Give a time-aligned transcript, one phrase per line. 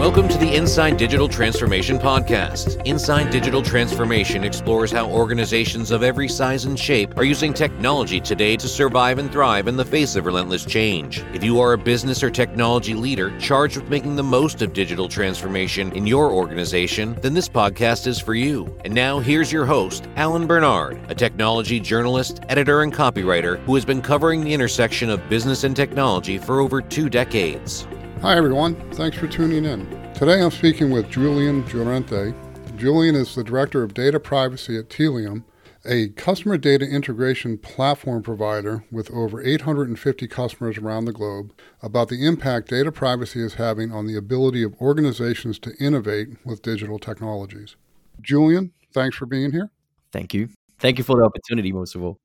[0.00, 2.82] Welcome to the Inside Digital Transformation Podcast.
[2.86, 8.56] Inside Digital Transformation explores how organizations of every size and shape are using technology today
[8.56, 11.22] to survive and thrive in the face of relentless change.
[11.34, 15.06] If you are a business or technology leader charged with making the most of digital
[15.06, 18.74] transformation in your organization, then this podcast is for you.
[18.86, 23.84] And now here's your host, Alan Bernard, a technology journalist, editor, and copywriter who has
[23.84, 27.86] been covering the intersection of business and technology for over two decades.
[28.22, 28.74] Hi, everyone.
[28.92, 30.12] Thanks for tuning in.
[30.12, 32.34] Today I'm speaking with Julian Llorente.
[32.76, 35.42] Julian is the Director of Data Privacy at Tealium,
[35.86, 42.26] a customer data integration platform provider with over 850 customers around the globe, about the
[42.26, 47.76] impact data privacy is having on the ability of organizations to innovate with digital technologies.
[48.20, 49.70] Julian, thanks for being here.
[50.12, 50.50] Thank you.
[50.78, 52.18] Thank you for the opportunity, most of all.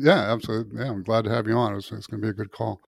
[0.00, 0.80] Yeah, absolutely.
[0.80, 1.74] Yeah, I'm glad to have you on.
[1.74, 2.80] It's, it's going to be a good call.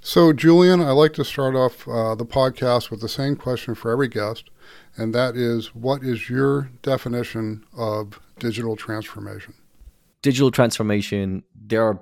[0.00, 3.90] So, Julian, I like to start off uh, the podcast with the same question for
[3.90, 4.50] every guest,
[4.96, 9.54] and that is what is your definition of digital transformation?
[10.22, 12.00] Digital transformation, there are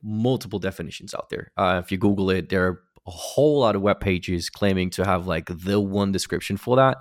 [0.00, 1.50] multiple definitions out there.
[1.56, 5.04] Uh, if you Google it, there are a whole lot of web pages claiming to
[5.04, 6.98] have like the one description for that.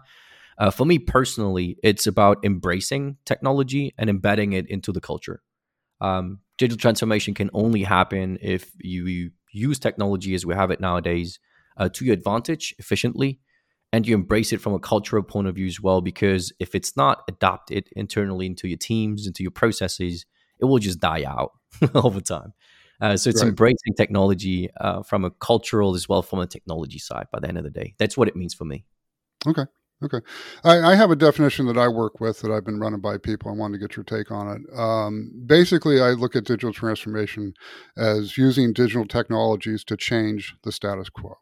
[0.57, 5.43] Uh, for me personally, it's about embracing technology and embedding it into the culture.
[6.01, 11.39] Um, digital transformation can only happen if you use technology as we have it nowadays
[11.77, 13.39] uh, to your advantage efficiently
[13.93, 16.97] and you embrace it from a cultural point of view as well because if it's
[16.97, 20.25] not adopted internally into your teams into your processes
[20.59, 21.51] it will just die out
[21.95, 22.53] over time.
[22.99, 23.49] Uh, so it's right.
[23.49, 27.57] embracing technology uh, from a cultural as well from a technology side by the end
[27.57, 27.93] of the day.
[27.99, 28.85] That's what it means for me.
[29.47, 29.65] Okay
[30.03, 30.19] Okay.
[30.63, 33.49] I, I, have a definition that I work with that I've been running by people.
[33.49, 34.79] I wanted to get your take on it.
[34.79, 37.53] Um, basically, I look at digital transformation
[37.97, 41.37] as using digital technologies to change the status quo.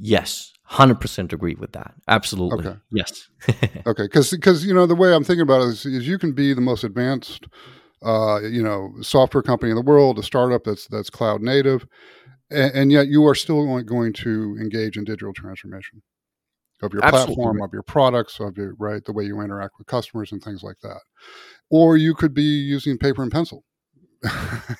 [0.00, 1.94] Yes, 100% agree with that.
[2.08, 2.66] Absolutely.
[2.66, 2.78] Okay.
[2.90, 3.28] Yes.
[3.86, 4.08] okay.
[4.12, 6.60] Because, you know, the way I'm thinking about it is, is you can be the
[6.60, 7.46] most advanced,
[8.02, 11.86] uh, you know, software company in the world, a startup that's, that's cloud native,
[12.50, 16.02] and, and yet you are still going to engage in digital transformation
[16.82, 17.34] of your Absolutely.
[17.34, 20.62] platform, of your products, of your right, the way you interact with customers and things
[20.62, 21.00] like that.
[21.70, 23.64] Or you could be using paper and pencil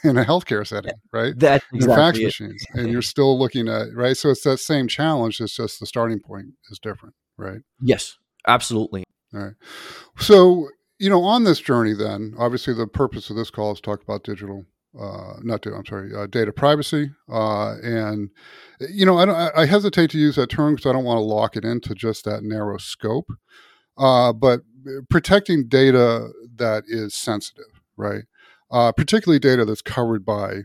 [0.04, 1.34] in a healthcare setting, right?
[1.36, 2.24] That's exactly fax it.
[2.24, 4.16] machines, and you're still looking at right.
[4.16, 5.40] So it's that same challenge.
[5.40, 7.60] It's just the starting point is different, right?
[7.80, 9.04] Yes, absolutely.
[9.34, 9.54] All right.
[10.18, 10.68] So
[10.98, 14.02] you know, on this journey, then obviously the purpose of this call is to talk
[14.02, 14.66] about digital
[14.98, 17.10] uh, not data, I'm sorry, uh, data privacy.
[17.30, 18.30] Uh, and,
[18.80, 21.56] you know, I, I, hesitate to use that term because I don't want to lock
[21.56, 23.30] it into just that narrow scope.
[23.96, 24.62] Uh, but
[25.08, 28.24] protecting data that is sensitive, right?
[28.70, 30.62] Uh, particularly data that's covered by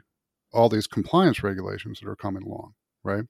[0.54, 3.26] all these compliance regulations that are coming along, right?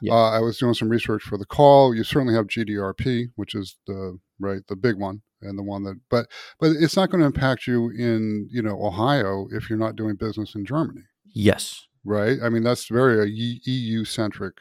[0.00, 0.14] Yeah.
[0.14, 1.94] Uh, I was doing some research for the call.
[1.94, 5.98] You certainly have GDPR, which is the right the big one and the one that
[6.10, 6.26] but
[6.58, 10.16] but it's not going to impact you in you know ohio if you're not doing
[10.16, 11.02] business in germany.
[11.34, 11.86] Yes.
[12.04, 12.38] Right?
[12.42, 14.56] I mean that's very eu centric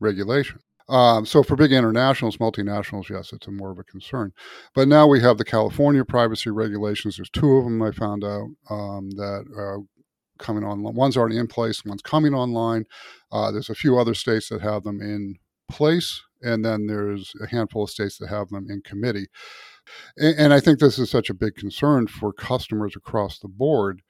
[0.00, 0.60] regulation.
[0.88, 4.32] Um, so for big internationals multinationals yes it's a more of a concern.
[4.74, 7.16] But now we have the california privacy regulations.
[7.16, 9.80] There's two of them i found out um, that are
[10.38, 12.84] coming on one's already in place one's coming online.
[13.32, 15.36] Uh, there's a few other states that have them in
[15.68, 19.28] place and then there's a handful of states that have them in committee
[20.16, 24.02] and, and I think this is such a big concern for customers across the board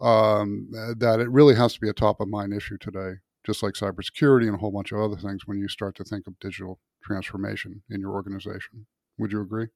[0.00, 3.14] um, that it really has to be a top of mind issue today,
[3.44, 6.26] just like cybersecurity and a whole bunch of other things when you start to think
[6.26, 8.86] of digital transformation in your organization.
[9.18, 9.68] Would you agree?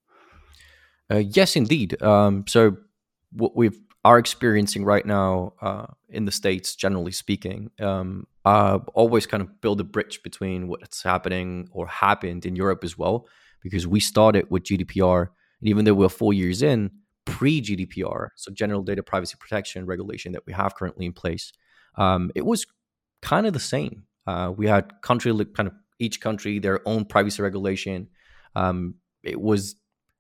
[1.11, 2.01] Uh, yes, indeed.
[2.03, 2.77] Um, so
[3.33, 3.71] what we
[4.05, 9.61] are experiencing right now uh, in the states, generally speaking, um, uh, always kind of
[9.61, 13.27] build a bridge between what's happening or happened in Europe as well,
[13.63, 15.29] because we started with GDPR
[15.61, 16.91] and even though we're four years in,
[17.25, 21.53] pre GDPR, so general data privacy protection regulation that we have currently in place,
[21.97, 22.67] um, it was
[23.23, 24.05] kind of the same.
[24.27, 28.09] Uh, we had country kind of each country their own privacy regulation.
[28.55, 29.75] Um, it was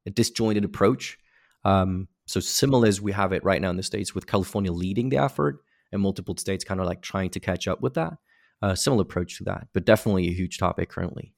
[0.06, 1.18] a disjointed approach.
[1.64, 5.08] Um, so similar as we have it right now in the states, with California leading
[5.08, 5.60] the effort
[5.92, 8.14] and multiple states kind of like trying to catch up with that.
[8.60, 11.32] Uh, similar approach to that, but definitely a huge topic currently.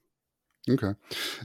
[0.69, 0.93] Okay.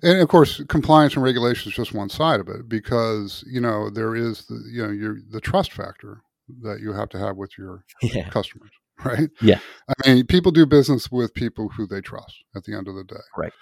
[0.02, 3.88] And of course, compliance and regulation is just one side of it because, you know,
[3.88, 6.22] there is the, you know, your, the trust factor
[6.62, 8.28] that you have to have with your yeah.
[8.28, 8.70] customers,
[9.04, 9.30] right?
[9.40, 9.58] Yeah.
[9.88, 13.04] I mean, people do business with people who they trust at the end of the
[13.04, 13.16] day.
[13.36, 13.52] Right.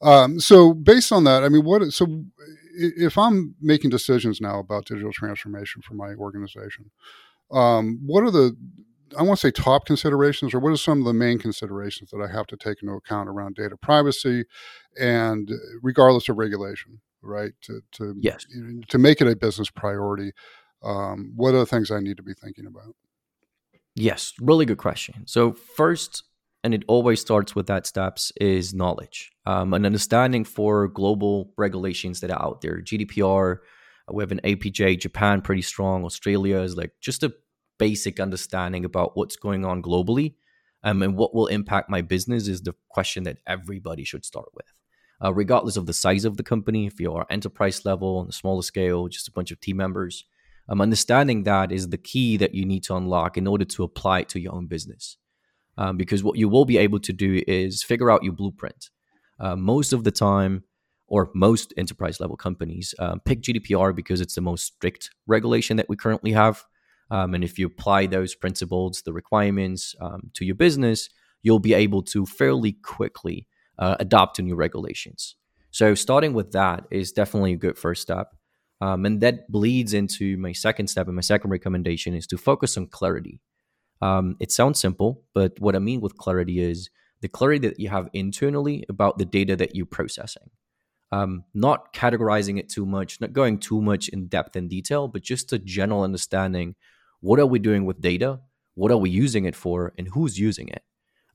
[0.00, 2.24] Um, so based on that, I mean, what, so
[2.74, 6.90] if I'm making decisions now about digital transformation for my organization,
[7.50, 8.56] um, what are the,
[9.18, 12.20] I want to say top considerations, or what are some of the main considerations that
[12.20, 14.44] I have to take into account around data privacy,
[14.98, 15.50] and
[15.82, 17.52] regardless of regulation, right?
[17.62, 18.46] To to yes.
[18.88, 20.32] to make it a business priority,
[20.82, 22.94] um, what are the things I need to be thinking about?
[23.94, 25.22] Yes, really good question.
[25.26, 26.24] So first,
[26.64, 32.20] and it always starts with that steps is knowledge, um, an understanding for global regulations
[32.20, 32.80] that are out there.
[32.80, 33.58] GDPR,
[34.12, 37.32] we have an APJ, Japan pretty strong, Australia is like just a
[37.78, 40.34] basic understanding about what's going on globally.
[40.82, 44.66] Um, and what will impact my business is the question that everybody should start with.
[45.24, 48.62] Uh, regardless of the size of the company, if you're enterprise level on a smaller
[48.62, 50.24] scale, just a bunch of team members,
[50.68, 54.20] um, understanding that is the key that you need to unlock in order to apply
[54.20, 55.16] it to your own business.
[55.76, 58.90] Um, because what you will be able to do is figure out your blueprint.
[59.40, 60.64] Uh, most of the time,
[61.06, 65.88] or most enterprise level companies um, pick GDPR because it's the most strict regulation that
[65.88, 66.64] we currently have.
[67.10, 71.08] Um, and if you apply those principles, the requirements um, to your business,
[71.42, 73.46] you'll be able to fairly quickly
[73.78, 75.36] uh, adopt to new regulations.
[75.70, 78.34] So, starting with that is definitely a good first step.
[78.80, 81.06] Um, and that bleeds into my second step.
[81.06, 83.40] And my second recommendation is to focus on clarity.
[84.00, 86.90] Um, it sounds simple, but what I mean with clarity is
[87.20, 90.50] the clarity that you have internally about the data that you're processing.
[91.12, 95.22] Um, not categorizing it too much, not going too much in depth and detail, but
[95.22, 96.74] just a general understanding
[97.24, 98.38] what are we doing with data?
[98.74, 99.94] What are we using it for?
[99.96, 100.82] And who's using it?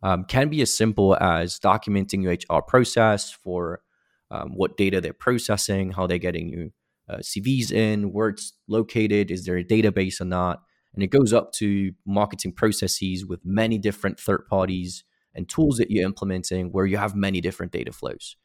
[0.03, 3.81] Um, can be as simple as documenting your HR process for
[4.29, 6.71] um, what data they're processing, how they're getting you
[7.09, 10.61] uh, CVs in, where it's located, is there a database or not?
[10.93, 15.03] And it goes up to marketing processes with many different third parties
[15.33, 18.35] and tools that you're implementing where you have many different data flows.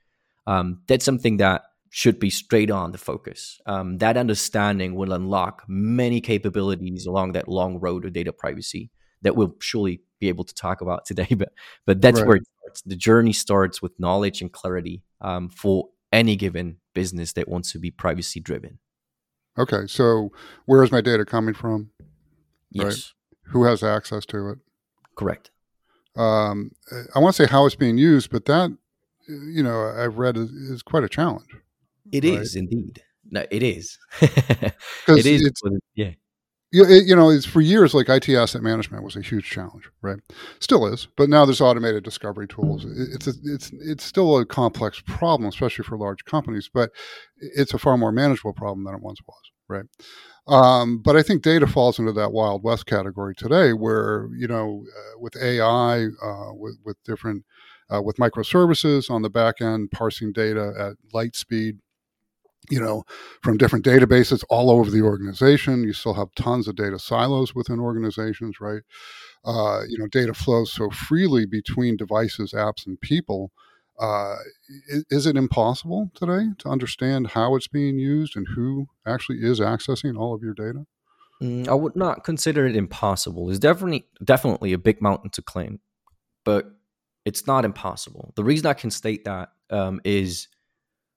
[0.47, 1.65] Um, that's something that
[1.97, 3.61] should be straight on the focus.
[3.67, 8.91] Um, that understanding will unlock many capabilities along that long road of data privacy
[9.23, 11.29] that we'll surely be able to talk about today.
[11.37, 11.53] But
[11.87, 12.27] but that's right.
[12.27, 12.83] where it starts.
[12.83, 17.79] The journey starts with knowledge and clarity um, for any given business that wants to
[17.79, 18.81] be privacy driven.
[19.57, 20.33] Okay, so
[20.67, 21.91] where is my data coming from?
[22.73, 22.85] Yes.
[22.85, 23.53] Right?
[23.53, 24.59] Who has access to it?
[25.15, 25.53] Correct.
[26.17, 26.73] Um,
[27.15, 28.77] I want to say how it's being used, but that,
[29.29, 31.55] you know, I've read is, is quite a challenge.
[32.13, 32.41] It right?
[32.41, 33.03] is indeed.
[33.31, 33.99] No, it is.
[34.21, 35.51] it is.
[35.95, 36.11] yeah
[36.75, 40.19] you know, it's for years like IT asset management was a huge challenge, right?
[40.59, 42.85] Still is, but now there's automated discovery tools.
[42.85, 46.91] It's a, it's it's still a complex problem, especially for large companies, but
[47.37, 49.85] it's a far more manageable problem than it once was, right?
[50.49, 54.85] Um, but I think data falls into that wild west category today, where you know,
[54.97, 57.45] uh, with AI, uh, with with different
[57.89, 61.79] uh, with microservices on the back end, parsing data at light speed
[62.71, 63.05] you know,
[63.43, 65.85] from different databases all over the organization.
[65.85, 68.83] You still have tons of data silos within organizations, right?
[69.45, 73.53] Uh, you know, data flows so freely between devices, apps, and people.
[73.99, 74.37] Uh,
[74.89, 79.61] is, is, it impossible today to understand how it's being used and who actually is
[79.61, 80.85] accessing all of your data?
[81.41, 83.51] Mm, I would not consider it impossible.
[83.51, 85.79] It's definitely definitely a big mountain to climb,
[86.45, 86.73] but
[87.25, 88.33] it's not impossible.
[88.35, 90.49] The reason I can state that um, is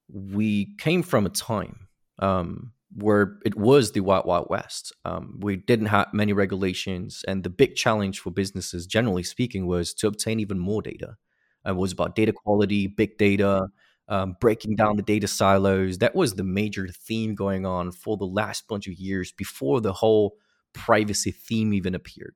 [0.09, 1.87] we came from a time
[2.19, 4.93] um, where it was the wild wild west.
[5.05, 9.93] Um, we didn't have many regulations, and the big challenge for businesses, generally speaking, was
[9.95, 11.17] to obtain even more data.
[11.65, 13.67] It was about data quality, big data,
[14.07, 15.97] um, breaking down the data silos.
[15.97, 19.93] That was the major theme going on for the last bunch of years before the
[19.93, 20.37] whole
[20.73, 22.35] privacy theme even appeared.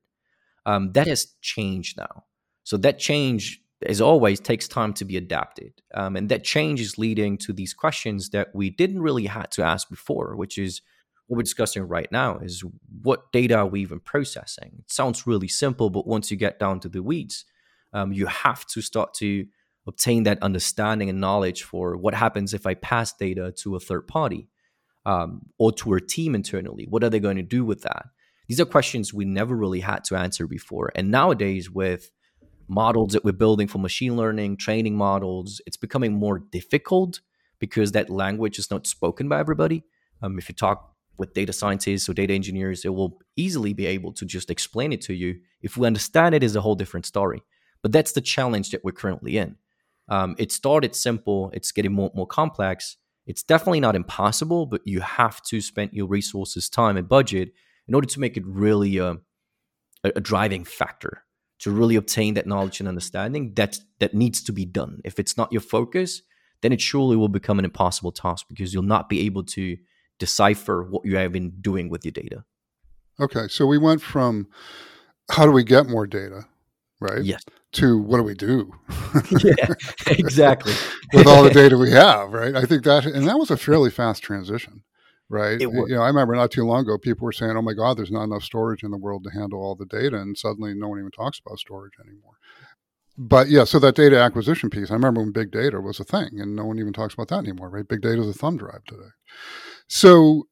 [0.66, 2.24] Um, that has changed now.
[2.64, 5.72] So that change as always, takes time to be adapted.
[5.94, 9.62] Um, and that change is leading to these questions that we didn't really had to
[9.62, 10.82] ask before, which is
[11.26, 12.62] what we're discussing right now is
[13.02, 14.72] what data are we even processing?
[14.80, 17.44] It sounds really simple, but once you get down to the weeds,
[17.92, 19.46] um, you have to start to
[19.86, 24.06] obtain that understanding and knowledge for what happens if I pass data to a third
[24.06, 24.48] party
[25.06, 26.86] um, or to a team internally.
[26.88, 28.06] What are they going to do with that?
[28.48, 30.92] These are questions we never really had to answer before.
[30.94, 32.10] And nowadays, with
[32.68, 37.20] models that we're building for machine learning, training models, it's becoming more difficult
[37.58, 39.84] because that language is not spoken by everybody.
[40.22, 44.12] Um, if you talk with data scientists or data engineers, they will easily be able
[44.14, 45.40] to just explain it to you.
[45.60, 47.42] If we understand it, is a whole different story.
[47.82, 49.56] But that's the challenge that we're currently in.
[50.08, 52.96] Um, it started simple, it's getting more more complex.
[53.26, 57.52] It's definitely not impossible, but you have to spend your resources, time, and budget
[57.86, 59.18] in order to make it really a,
[60.02, 61.24] a driving factor
[61.62, 65.00] to really obtain that knowledge and understanding that that needs to be done.
[65.04, 66.22] If it's not your focus,
[66.60, 69.76] then it surely will become an impossible task because you'll not be able to
[70.18, 72.44] decipher what you have been doing with your data.
[73.20, 74.48] Okay, so we went from
[75.30, 76.46] how do we get more data,
[77.00, 77.22] right?
[77.22, 77.44] Yes.
[77.74, 78.72] To what do we do?
[79.44, 79.74] yeah,
[80.08, 80.74] exactly.
[81.14, 82.56] With all the data we have, right?
[82.56, 84.82] I think that, and that was a fairly fast transition,
[85.32, 85.60] right?
[85.60, 85.62] It.
[85.62, 88.10] You know, I remember not too long ago, people were saying, "Oh my God, there's
[88.10, 90.98] not enough storage in the world to handle all the data," and suddenly, no one
[90.98, 92.34] even talks about storage anymore.
[93.18, 96.38] But yeah, so that data acquisition piece, I remember when big data was a thing,
[96.38, 97.88] and no one even talks about that anymore, right?
[97.88, 99.10] Big data is a thumb drive today.
[99.88, 100.44] So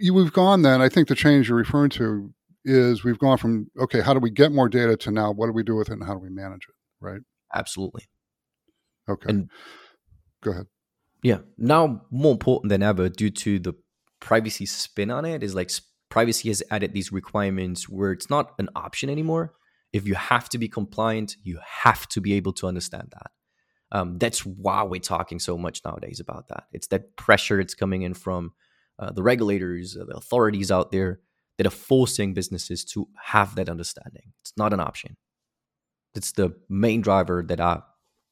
[0.00, 0.82] you, we've gone then.
[0.82, 2.32] I think the change you're referring to
[2.64, 5.52] is we've gone from okay, how do we get more data to now what do
[5.52, 7.20] we do with it and how do we manage it, right?
[7.54, 8.02] Absolutely.
[9.08, 9.30] Okay.
[9.30, 9.50] And
[10.42, 10.66] Go ahead.
[11.22, 13.74] yeah, now more important than ever due to the
[14.20, 15.70] privacy spin on it is like
[16.08, 19.54] privacy has added these requirements where it's not an option anymore.
[19.92, 23.30] If you have to be compliant, you have to be able to understand that.
[23.90, 26.64] Um, that's why we're talking so much nowadays about that.
[26.72, 28.52] It's that pressure that's coming in from
[28.98, 31.20] uh, the regulators, uh, the authorities out there
[31.56, 34.32] that are forcing businesses to have that understanding.
[34.42, 35.16] It's not an option.
[36.14, 37.80] It's the main driver that I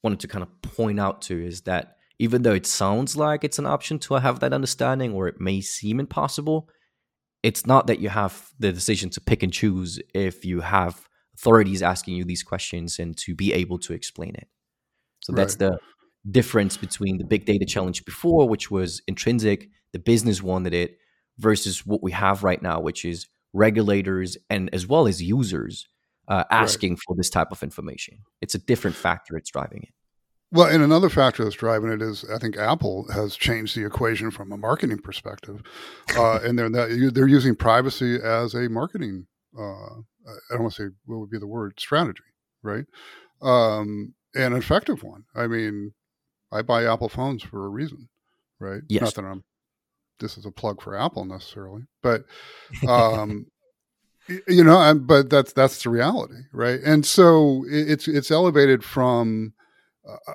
[0.02, 3.58] wanted to kind of point out to is that even though it sounds like it's
[3.58, 6.68] an option to have that understanding or it may seem impossible,
[7.42, 11.82] it's not that you have the decision to pick and choose if you have authorities
[11.82, 14.48] asking you these questions and to be able to explain it.
[15.20, 15.70] So that's Right.
[15.70, 15.78] the
[16.30, 20.98] difference between the big data challenge before, which was intrinsic, the business wanted it,
[21.38, 25.86] versus what we have right now, which is regulators and as well as users
[26.28, 28.18] uh, asking for this type of information.
[28.40, 29.94] It's a different factor it's driving it.
[30.52, 34.30] Well, and another factor that's driving it is I think Apple has changed the equation
[34.30, 35.62] from a marketing perspective,
[36.16, 39.26] uh, and they're that, they're using privacy as a marketing.
[39.58, 39.62] Uh,
[40.28, 42.22] I don't want to say what would be the word strategy,
[42.62, 42.84] right?
[43.42, 45.24] Um, an effective one.
[45.34, 45.92] I mean,
[46.52, 48.08] I buy Apple phones for a reason,
[48.60, 48.82] right?
[48.88, 49.02] Yes.
[49.02, 49.44] Not that I'm.
[50.20, 52.24] This is a plug for Apple necessarily, but
[52.88, 53.46] um,
[54.48, 56.80] you know, but that's that's the reality, right?
[56.84, 59.52] And so it- it's it's elevated from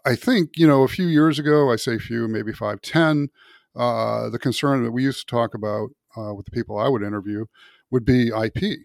[0.05, 1.71] I think you know a few years ago.
[1.71, 3.29] I say few, maybe five, ten.
[3.75, 7.03] Uh, the concern that we used to talk about uh, with the people I would
[7.03, 7.45] interview
[7.89, 8.79] would be IP,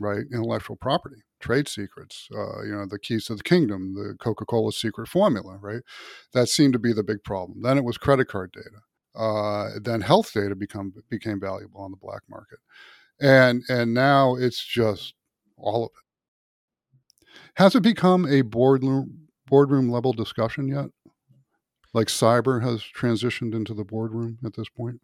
[0.00, 0.24] right?
[0.32, 2.28] Intellectual property, trade secrets.
[2.34, 5.82] Uh, you know, the keys to the kingdom, the Coca-Cola secret formula, right?
[6.32, 7.62] That seemed to be the big problem.
[7.62, 8.80] Then it was credit card data.
[9.14, 12.58] Uh, then health data become became valuable on the black market,
[13.20, 15.14] and and now it's just
[15.56, 16.04] all of it.
[17.54, 20.86] Has it become a boardroom boardroom level discussion yet?
[21.92, 25.00] Like cyber has transitioned into the boardroom at this point.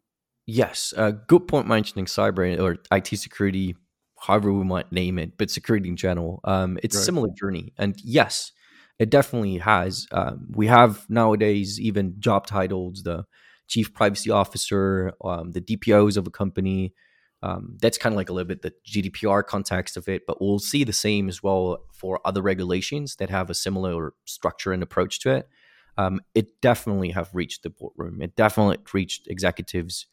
[0.47, 3.77] Yes, uh, good point mentioning cyber or IT security,
[4.19, 6.41] however we might name it, but security in general.
[6.45, 8.51] Um, it's a similar journey, and yes,
[8.99, 10.09] it definitely has.
[10.11, 13.25] Um, we have nowadays even job titles: the
[13.69, 16.95] chief privacy officer, um, the DPOs of a company.
[17.43, 20.59] Um, that's kind of like a little bit the GDPR context of it, but we'll
[20.59, 25.21] see the same as well for other regulations that have a similar structure and approach
[25.21, 25.49] to it.
[25.97, 28.21] Um, it definitely have reached the boardroom.
[28.21, 30.07] It definitely reached executives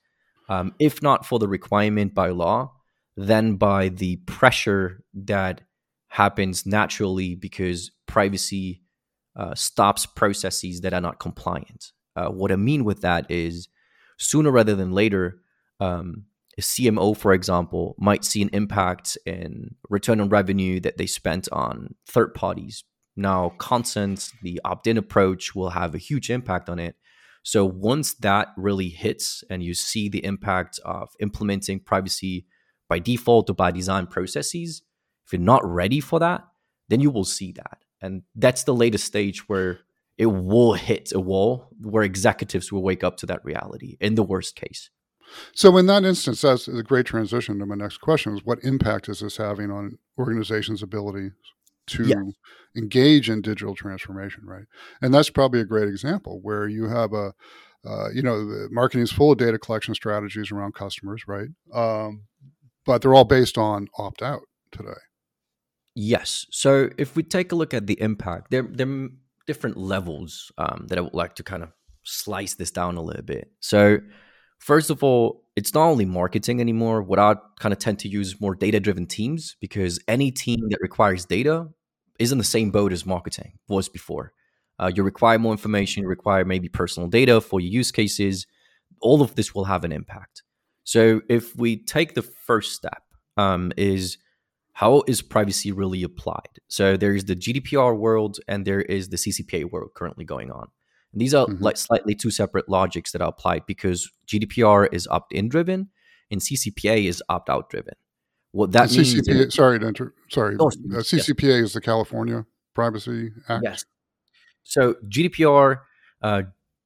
[0.50, 2.74] um, if not for the requirement by law,
[3.16, 5.62] then by the pressure that
[6.10, 8.82] happens naturally because privacy
[9.36, 11.92] uh, stops processes that are not compliant.
[12.16, 13.68] Uh, what I mean with that is
[14.18, 15.42] sooner rather than later,
[15.80, 16.26] um,
[16.62, 21.96] CMO, for example, might see an impact in return on revenue that they spent on
[22.08, 22.84] third parties.
[23.16, 26.96] Now, consent, the opt in approach will have a huge impact on it.
[27.44, 32.46] So once that really hits and you see the impact of implementing privacy
[32.90, 34.82] by default or by design processes,
[35.26, 36.46] if you're not ready for that,
[36.90, 37.80] then you will see that.
[38.02, 39.80] And that's the latest stage where
[40.18, 44.24] it will hit a wall where executives will wake up to that reality in the
[44.24, 44.90] worst case.
[45.54, 49.10] So in that instance, that's a great transition to my next question: is what impact
[49.10, 51.32] is this having on organizations' ability
[51.88, 52.18] to Yes.
[52.76, 54.46] engage in digital transformation?
[54.46, 54.66] Right,
[55.02, 57.34] and that's probably a great example where you have a,
[57.86, 61.50] uh, you know, the marketing is full of data collection strategies around customers, right?
[61.74, 62.24] Um,
[62.86, 65.00] but they're all based on opt out today.
[65.96, 66.46] Yes.
[66.52, 69.10] So if we take a look at the impact, there there are
[69.48, 71.72] different levels um, that I would like to kind of
[72.04, 73.52] slice this down a little bit.
[73.60, 74.00] So
[74.60, 77.02] first of all, it's not only marketing anymore.
[77.02, 80.80] What I kind of tend to use more data driven teams because any team that
[80.82, 81.68] requires data
[82.20, 84.34] is in the same boat as marketing was before.
[84.80, 88.46] Uh, you require more information, you require maybe personal data for your use cases.
[89.02, 90.44] All of this will have an impact.
[90.84, 93.02] So if we take the first step,
[93.36, 94.18] um, is
[94.74, 96.60] how is privacy really applied?
[96.68, 100.68] So there's the GDPR world and there is the CCPA world currently going on.
[101.14, 101.62] And these are Mhm.
[101.62, 105.90] like slightly two separate logics that are applied because GDPR is opt-in driven
[106.30, 107.94] and CCPA is opt-out driven.
[108.52, 111.10] What that The means CCPA, sorry to inter, sorry, Oh, uh, yes.
[111.10, 113.64] CCPA is the California Privacy Act.
[113.64, 113.86] Yes.
[114.64, 115.82] So GDPR,
[116.22, 116.44] uh,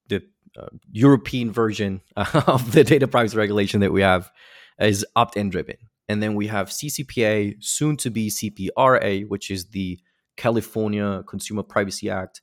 [0.08, 0.24] the
[0.58, 4.32] uh, European version of the data privacy regulation that we have,
[4.80, 10.00] is opt-in driven, and then we have CCPA, soon to be CPRA, which is the
[10.38, 12.42] California Consumer Privacy Act,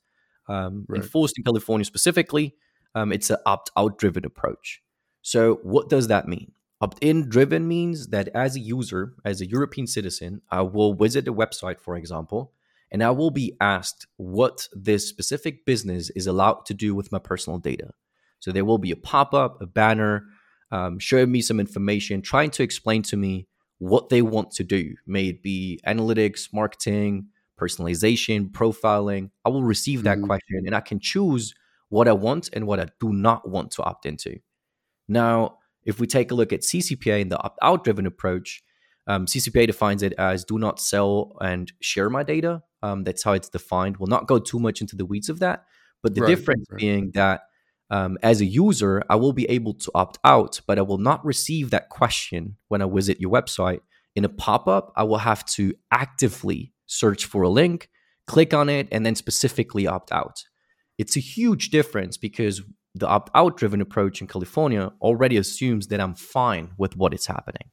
[0.49, 1.01] um, Right.
[1.01, 2.55] enforced in California specifically.
[2.95, 4.81] Um, it's an opt-out driven approach.
[5.21, 6.51] So what does that mean?
[6.81, 11.33] Opt-in driven means that as a user, as a European citizen, I will visit the
[11.33, 12.53] website, for example,
[12.91, 17.19] and I will be asked what this specific business is allowed to do with my
[17.19, 17.91] personal data.
[18.39, 20.25] So there will be a pop up, a banner,
[20.71, 23.47] um, showing me some information, trying to explain to me
[23.79, 24.95] what they want to do.
[25.05, 27.27] May it be analytics, marketing,
[27.59, 29.31] personalization, profiling.
[29.45, 30.23] I will receive that Mhm.
[30.23, 31.53] question and I can choose
[31.89, 34.39] what I want and what I do not want to opt into.
[35.07, 38.63] Now, if we take a look at CCPA and the opt out driven approach,
[39.07, 42.63] um, CCPA defines it as do not sell and share my data.
[42.83, 43.97] Um, that's how it's defined.
[43.97, 45.65] We'll not go too much into the weeds of that.
[46.03, 46.79] But the Right, difference right.
[46.79, 47.41] being that
[47.91, 51.25] um, as a user, I will be able to opt out, but I will not
[51.25, 53.79] receive that question when I visit your website.
[54.19, 57.87] In a pop up, I will have to actively search for a link,
[58.27, 60.43] click on it, and then specifically opt out.
[60.97, 62.61] It's a huge difference because
[62.93, 67.27] the opt out driven approach in California already assumes that I'm fine with what is
[67.27, 67.69] happening.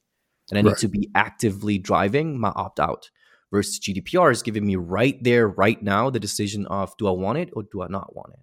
[0.48, 3.10] And I need to be actively driving my opt out
[3.50, 7.38] versus GDPR is giving me right there, right now, the decision of do I want
[7.38, 8.40] it or do I not want it?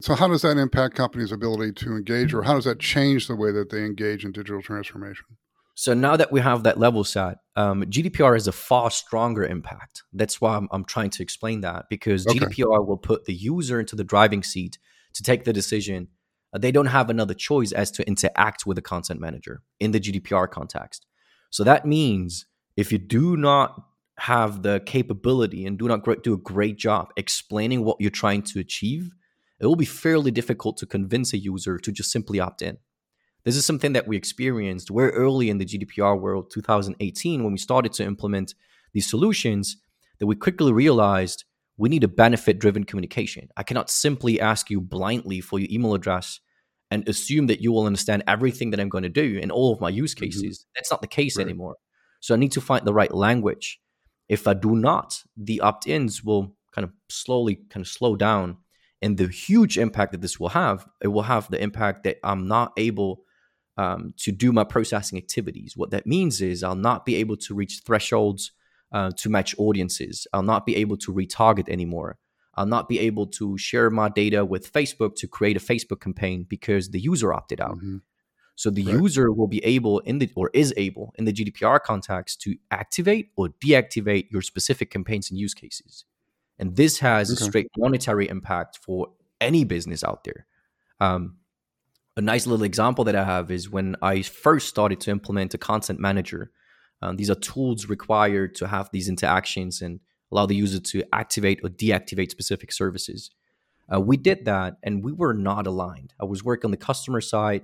[0.00, 3.36] So, how does that impact companies' ability to engage, or how does that change the
[3.36, 5.26] way that they engage in digital transformation?
[5.74, 10.02] So now that we have that level set, um, GDPR has a far stronger impact.
[10.12, 12.38] That's why I'm, I'm trying to explain that because Okay.
[12.38, 14.78] GDPR will put the user into the driving seat
[15.14, 16.08] to take the decision.
[16.52, 20.00] Uh, they don't have another choice as to interact with the consent manager in the
[20.00, 21.06] GDPR context.
[21.50, 23.82] So that means if you do not
[24.18, 28.60] have the capability and do not do a great job explaining what you're trying to
[28.60, 29.14] achieve,
[29.58, 32.78] it will be fairly difficult to convince a user to just simply opt in.
[33.44, 37.58] This is something that we experienced very early in the GDPR world, 2018, when we
[37.58, 38.54] started to implement
[38.92, 39.78] these solutions,
[40.18, 41.44] that we quickly realized
[41.76, 43.48] we need a benefit driven communication.
[43.56, 46.38] I cannot simply ask you blindly for your email address
[46.90, 49.80] and assume that you will understand everything that I'm going to do in all of
[49.80, 50.26] my use mm-hmm.
[50.26, 50.66] cases.
[50.76, 51.44] That's not the case Right.
[51.44, 51.76] anymore.
[52.20, 53.80] So I need to find the right language.
[54.28, 58.58] If I do not, the opt ins will kind of slowly kind of slow down.
[59.00, 62.46] And the huge impact that this will have, it will have the impact that I'm
[62.46, 63.24] not able
[63.76, 65.76] um, to do my processing activities.
[65.76, 68.52] What that means is I'll not be able to reach thresholds
[68.92, 70.26] uh, to match audiences.
[70.32, 72.18] I'll not be able to retarget anymore.
[72.54, 76.44] I'll not be able to share my data with Facebook to create a Facebook campaign
[76.48, 77.78] because the user opted out.
[77.78, 78.02] Mhm.
[78.54, 78.94] So the Right.
[78.94, 83.30] user will be able in the or is able in the GDPR context to activate
[83.36, 86.04] or deactivate your specific campaigns and use cases.
[86.58, 89.08] And this has a straight monetary impact for
[89.40, 90.46] any business out there.
[91.00, 91.38] Um,
[92.16, 95.58] a nice little example that I have is when I first started to implement a
[95.58, 96.50] consent manager.
[97.00, 101.60] Um, these are tools required to have these interactions and allow the user to activate
[101.64, 103.30] or deactivate specific services.
[103.92, 106.12] Uh, we did that and we were not aligned.
[106.20, 107.62] I was working on the customer side,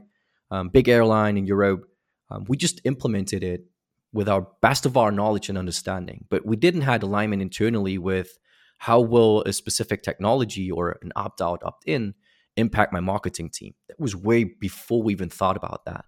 [0.51, 1.89] um, big airline in Europe.
[2.31, 3.65] Um, we just implemented it
[4.13, 8.39] with our best of our knowledge and understanding, but we didn't have alignment internally with
[8.79, 12.15] how will a specific technology or an opt out, opt in
[12.59, 13.75] impact my marketing team.
[13.89, 16.05] That was way before we even thought about that.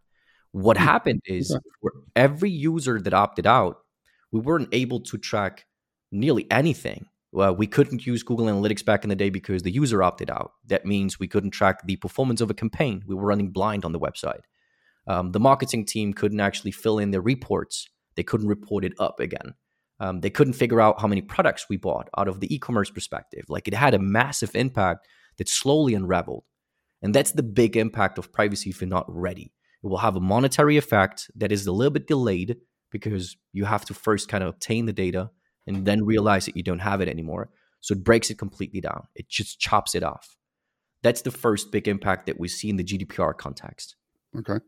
[0.53, 0.85] What Hmm.
[0.85, 1.61] happened is Okay.
[1.81, 3.79] for every user that opted out,
[4.33, 5.67] we weren't able to track
[6.13, 7.07] nearly anything.
[7.33, 10.53] Well, we couldn't use Google Analytics back in the day because the user opted out.
[10.67, 13.05] That means we couldn't track the performance of a campaign.
[13.07, 14.41] We were running blind on the website.
[15.07, 17.89] Um, the marketing team couldn't actually fill in their reports.
[18.17, 19.55] They couldn't report it up again.
[20.01, 23.45] Um, they couldn't figure out how many products we bought out of the e-commerce perspective.
[23.49, 25.07] Like it had a massive impact
[25.41, 26.45] that slowly unraveled.
[27.01, 29.55] And that's the big impact of privacy if you're not ready.
[29.83, 32.59] It will have a monetary effect that is a little bit delayed
[32.91, 35.31] because you have to first kind of obtain the data
[35.67, 37.49] and then realize that you don't have it anymore.
[37.81, 39.07] So it breaks it completely down.
[39.15, 40.37] It just chops it off.
[41.03, 43.97] That's the first big impact that we see in the GDPR context.
[44.39, 44.59] Okay.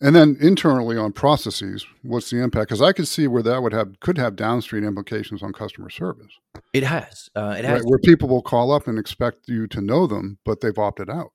[0.00, 2.68] And then internally on processes, what's the impact?
[2.68, 6.32] Because I could see where that would have could have downstream implications on customer service,
[6.74, 7.30] It has.
[7.34, 7.64] Uh, it right?
[7.64, 7.82] has.
[7.84, 11.32] Where people will call up and expect you to know them, but they've opted out.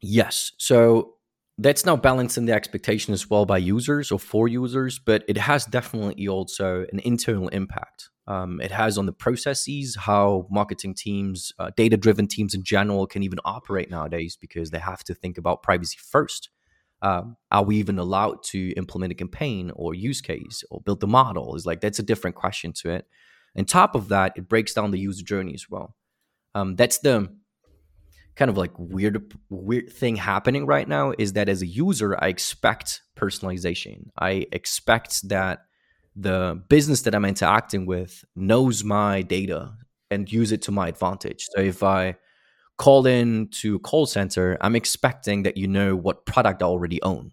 [0.00, 0.52] Yes.
[0.58, 1.14] So
[1.58, 5.66] that's now balancing the expectation as well by users or for users, but it has
[5.66, 8.08] definitely also an internal impact.
[8.26, 13.06] Um, it has on the processes, how marketing teams, uh, data driven teams in general
[13.06, 16.48] can even operate nowadays because they have to think about privacy first.
[17.02, 21.06] Um, are we even allowed to implement a campaign or use case or build the
[21.06, 21.56] model?
[21.56, 23.06] Is like that's a different question to it.
[23.56, 25.96] And top of that, it breaks down the user journey as well.
[26.54, 27.28] Um, that's the
[28.36, 32.28] kind of like weird weird thing happening right now is that as a user, I
[32.28, 34.08] expect personalization.
[34.18, 35.60] I expect that
[36.16, 39.72] the business that I'm interacting with knows my data
[40.10, 41.46] and use it to my advantage.
[41.54, 42.16] So if I
[42.80, 47.32] call in to call center, I'm expecting that you know what product I already own.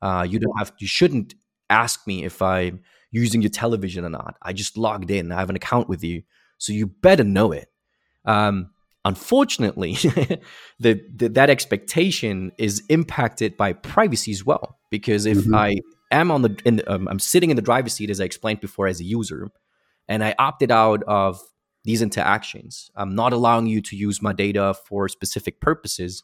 [0.00, 1.34] Uh, you don't have, you shouldn't
[1.68, 2.80] ask me if I'm
[3.10, 4.36] using your television or not.
[4.40, 5.32] I just logged in.
[5.32, 6.22] I have an account with you,
[6.58, 7.72] so you better know it.
[8.24, 8.70] Um,
[9.04, 9.94] unfortunately,
[10.78, 14.78] the, the, that expectation is impacted by privacy as well.
[14.90, 15.56] Because if mm-hmm.
[15.56, 15.74] I
[16.12, 18.86] am on the, in, um, I'm sitting in the driver's seat as I explained before
[18.86, 19.50] as a user,
[20.06, 21.40] and I opted out of
[21.84, 22.90] these interactions.
[22.96, 26.22] I'm not allowing you to use my data for specific purposes.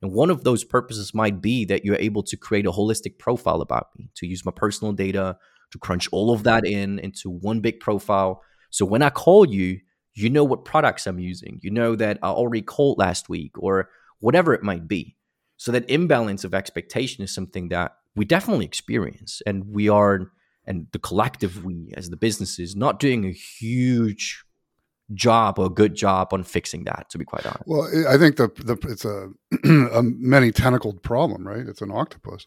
[0.00, 3.60] And one of those purposes might be that you're able to create a holistic profile
[3.60, 5.36] about me, to use my personal data,
[5.70, 8.42] to crunch all of that in into one big profile.
[8.70, 9.80] So when I call you,
[10.14, 11.60] you know what products I'm using.
[11.62, 13.88] You know that I already called last week or
[14.20, 15.16] whatever it might be.
[15.56, 19.40] So that imbalance of expectation is something that we definitely experience.
[19.46, 20.32] And we are,
[20.66, 24.44] and the collective we as the businesses, not doing a huge
[25.14, 27.64] job or good job on fixing that to be quite honest.
[27.66, 29.30] Well i think the, the it's a,
[29.98, 31.66] a many tentacled problem right?
[31.66, 32.46] It's an octopus.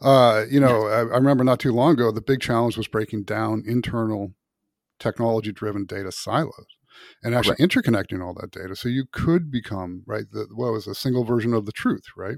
[0.00, 0.86] Uh, you know.
[0.86, 4.34] I, I, remember not too long ago the big challenge was breaking down internal
[4.98, 6.66] technology driven data silos
[7.22, 7.68] and actually right.
[7.68, 8.76] interconnecting all that data.
[8.76, 12.36] So you could become right the, what was a single version of the truth right?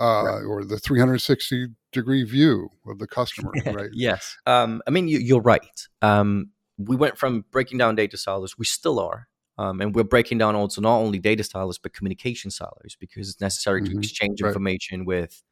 [0.00, 0.42] Uh, right.
[0.44, 3.90] or the 360 degree view of the customer right?
[3.92, 4.36] Yes.
[4.46, 5.88] Um, i mean you, are right.
[6.00, 6.50] Um,
[6.88, 9.28] we went from breaking down data silos, we still are.
[9.58, 13.40] Um, and we're breaking down also not only data silos, but communication silos because it's
[13.40, 13.92] necessary mm-hmm.
[13.92, 14.48] to exchange right.
[14.48, 15.42] information with,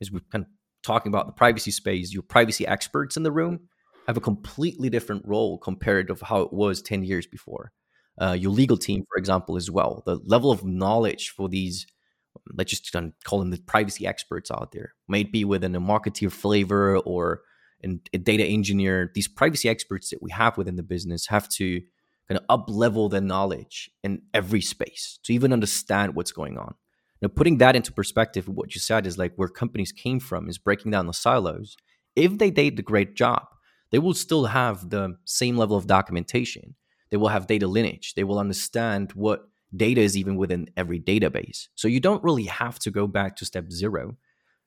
[0.00, 0.50] as we're kind of
[0.82, 3.60] talking about the privacy space, your privacy experts in the room
[4.06, 7.72] have a completely different role compared to how it was 10 years before.
[8.20, 10.02] Uh, your legal team, for example, as well.
[10.04, 11.86] The level of knowledge for these,
[12.52, 16.98] let's just call them the privacy experts out there, might be within a marketeer flavor
[16.98, 17.42] or
[17.82, 21.80] and a data engineer, these privacy experts that we have within the business have to
[22.28, 26.74] kind of up level their knowledge in every space to even understand what's going on.
[27.20, 30.56] Now, putting that into perspective, what you said is like where companies came from is
[30.56, 31.76] breaking down the silos.
[32.16, 33.46] If they did the great job,
[33.90, 36.76] they will still have the same level of documentation.
[37.10, 38.14] They will have data lineage.
[38.14, 41.68] They will understand what data is even within every database.
[41.74, 44.16] So you don't really have to go back to step zero.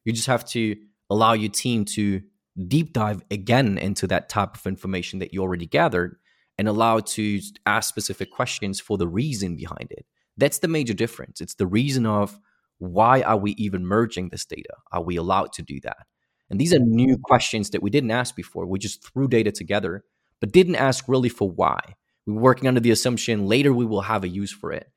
[0.05, 0.75] You just have to
[1.09, 2.21] allow your team to
[2.67, 6.17] deep dive again into that type of information that you already gathered
[6.57, 10.05] and allow to ask specific questions for the reason behind it.
[10.37, 11.41] That's the major difference.
[11.41, 12.39] It's the reason of
[12.79, 14.75] why are we even merging this data?
[14.91, 16.05] Are we allowed to do that?
[16.49, 18.65] And these are new questions that we didn't ask before.
[18.65, 20.03] We just threw data together,
[20.39, 21.79] but didn't ask really for why.
[22.25, 24.87] We were working under the assumption later we will have a use for it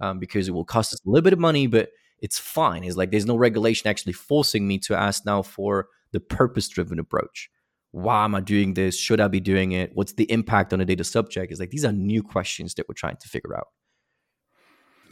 [0.00, 2.84] um, because it will cost us a little bit of money, but it's fine.
[2.84, 6.98] It's like there's no regulation actually forcing me to ask now for the purpose driven
[6.98, 7.50] approach.
[7.90, 8.98] Why am I doing this?
[8.98, 9.90] Should I be doing it?
[9.94, 11.52] What's the impact on a data subject?
[11.52, 13.66] Is like these are new questions that we're trying to figure out.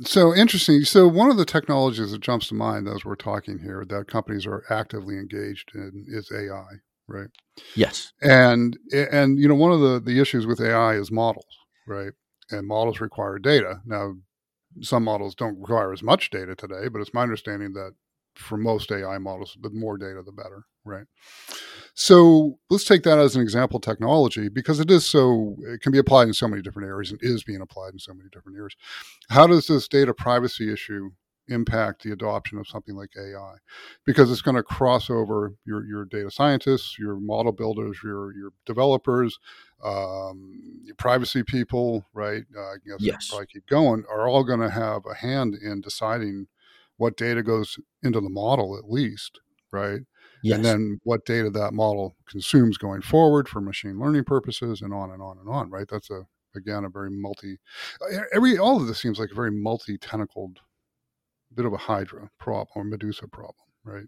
[0.05, 0.83] So interesting.
[0.85, 4.47] So one of the technologies that jumps to mind as we're talking here that companies
[4.47, 6.65] are actively engaged in is AI,
[7.07, 7.29] right?
[7.77, 8.13] Yes.
[8.23, 12.13] And and you know one of the the issues with AI is models, right?
[12.51, 13.81] And models require data.
[13.85, 14.15] Now,
[14.81, 17.93] some models don't require as much data today, but it's my understanding that
[18.35, 21.07] for most AI models, the more data, the better, right?
[21.95, 25.99] So let's take that as an example technology because it is so, it can be
[25.99, 28.75] applied in so many different areas and is being applied in so many different areas.
[29.31, 31.11] How does this data privacy issue
[31.49, 33.57] impact the adoption of something like AI?
[34.07, 38.53] Because it's going to cross over your, your data scientists, your model builders, your, your
[38.65, 39.39] developers,
[39.85, 42.45] um, your privacy people, right?
[42.57, 43.29] Uh, I guess yes.
[43.29, 46.47] probably keep going, are all going to have a hand in deciding
[46.97, 49.41] what data goes into the model at least,
[49.73, 50.01] right?
[50.43, 50.57] Yes.
[50.57, 55.11] And then what data that model consumes going forward for machine learning purposes and on
[55.13, 55.87] and on and on, right?
[55.89, 57.59] That's a again a very multi
[58.35, 60.59] every all of this seems like a very multi-tentacled
[61.55, 64.07] bit of a hydra problem or medusa problem, right?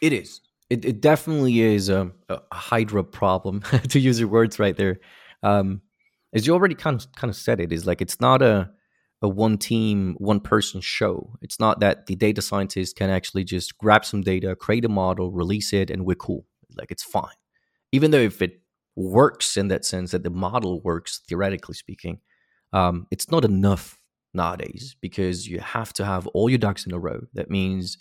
[0.00, 0.40] It is.
[0.68, 4.98] It, it definitely is a, a hydra problem to use your words right there.
[5.42, 5.82] Um,
[6.32, 8.70] as you already kind of kind of said, it is like it's not a
[9.22, 11.34] a one team, one person show.
[11.40, 15.30] It's not that the data scientist can actually just grab some data, create a model,
[15.30, 16.44] release it, and we're cool.
[16.76, 17.36] Like it's fine.
[17.92, 18.60] Even though if it
[18.96, 22.20] works in that sense, that the model works, theoretically speaking,
[22.72, 23.98] um, it's not enough
[24.34, 27.20] nowadays because you have to have all your ducks in a row.
[27.34, 27.98] That means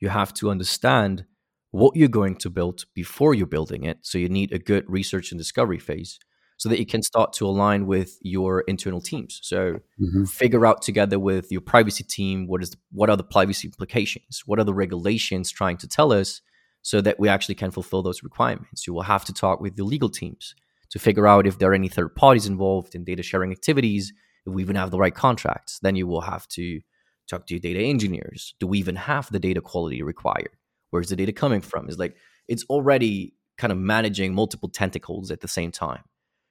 [0.00, 1.24] you have to understand
[1.70, 3.98] what you're going to build before you're building it.
[4.02, 6.18] So you need a good research and discovery phase
[6.56, 9.40] so that you can start to align with your internal teams.
[9.42, 10.24] So mm-hmm.
[10.24, 14.42] figure out together with your privacy team what is the, what are the privacy implications?
[14.46, 16.40] What are the regulations trying to tell us
[16.82, 18.86] so that we actually can fulfill those requirements?
[18.86, 20.54] You will have to talk with the legal teams
[20.90, 24.12] to figure out if there are any third parties involved in data sharing activities,
[24.46, 25.80] if we even have the right contracts.
[25.80, 26.80] Then you will have to
[27.28, 28.54] talk to your data engineers.
[28.60, 30.50] Do we even have the data quality required?
[30.90, 31.88] Where's the data coming from?
[31.88, 32.14] Is like
[32.46, 36.04] it's already kind of managing multiple tentacles at the same time.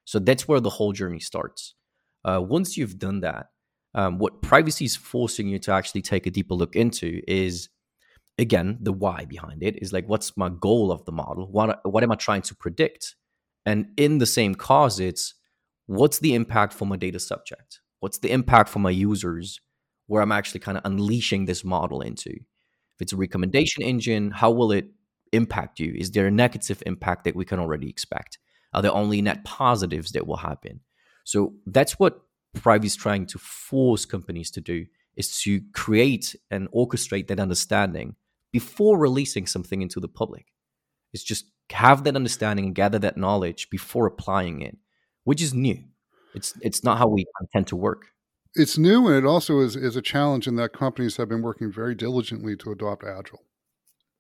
[0.06, 1.76] So that's where the whole journey starts.
[2.26, 3.48] Uh, once you've done that,
[3.96, 7.70] um, what privacy is forcing you to actually take a deeper look into is
[8.39, 11.48] again the why behind it is like what's my goal of the model?
[11.52, 13.16] What what am i trying to predict?
[13.66, 15.36] And in the same cause it's
[15.86, 17.80] what's the impact for my data subject?
[18.00, 19.60] What's the impact for my users
[20.08, 22.32] where i'm actually kind of unleashing this model into?
[22.32, 24.88] If it's a recommendation engine how will it
[25.32, 25.94] impact you?
[25.96, 28.39] Is there a negative impact that we can already expect
[28.73, 30.81] are the only net positives that will happen?
[31.23, 32.21] So that's what
[32.53, 38.15] Privacy is trying to force companies to do is to create and orchestrate that understanding
[38.51, 40.45] before releasing something into the public.
[41.13, 44.77] It's just have that understanding and gather that knowledge before applying it,
[45.23, 45.83] which is new.
[46.36, 48.07] It's it's not how we tend to work.
[48.55, 51.71] It's new and it also is, is a challenge in that companies have been working
[51.71, 53.43] very diligently to adopt agile.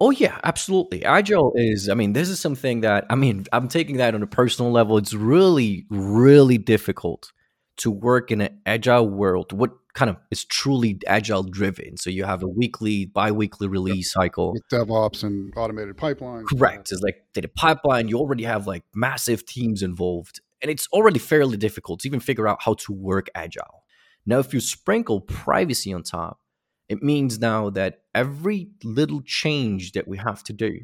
[0.03, 1.05] Oh yeah, absolutely.
[1.05, 4.27] Agile is I mean, this is something that I mean, I'm taking that on a
[4.27, 4.97] personal level.
[4.97, 7.31] It's really really difficult
[7.77, 9.53] to work in an agile world.
[9.53, 11.95] What kind of is truly agile driven?
[11.95, 14.23] So you have a weekly, bi-weekly release yep.
[14.23, 16.47] cycle with DevOps and automated pipelines.
[16.47, 16.91] Correct.
[16.91, 20.41] It's like data pipeline, you already have like massive teams involved.
[20.61, 23.85] And it's already fairly difficult to even figure out how to work agile.
[24.25, 26.39] Now, if you sprinkle privacy on top,
[26.89, 30.79] it means now that every little change that we have to do,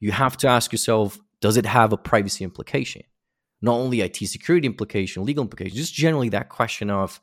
[0.00, 3.02] you have to ask yourself, does it have a privacy implication?
[3.60, 7.20] Not only IT security implication, legal implication, just generally that question of,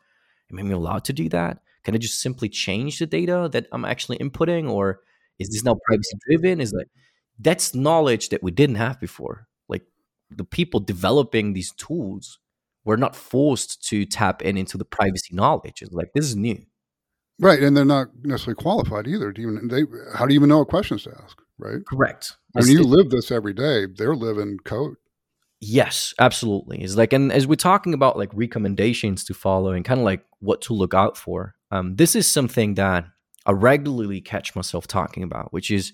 [0.52, 1.60] am I allowed to do that?
[1.84, 4.70] Can I just simply change the data that I'm actually inputting?
[4.70, 5.02] Or
[5.40, 6.62] is this now privacy driven?
[6.62, 6.88] Is like
[7.40, 9.48] that's knowledge that we didn't have before.
[9.68, 9.84] Like
[10.30, 12.40] the people developing these tools
[12.86, 15.82] were not forced to tap in into the privacy knowledge.
[15.82, 16.66] It's like this is new.
[17.40, 19.32] Right, and they're not necessarily qualified either.
[19.32, 21.42] To even they, how do you even know what questions to ask?
[21.58, 21.86] Right.
[21.86, 22.38] Correct.
[22.54, 24.96] When you live this every day, they're living code.
[25.62, 26.82] Yes, absolutely.
[26.82, 30.26] It's like, and as we're talking about like recommendations to follow and kind of like
[30.40, 33.06] what to look out for, um, this is something that
[33.46, 35.94] I regularly catch myself talking about, which is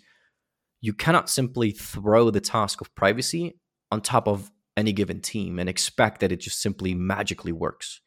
[0.81, 3.59] you cannot simply throw the task of privacy
[3.91, 8.01] on top of any given team and expect that it just simply magically works.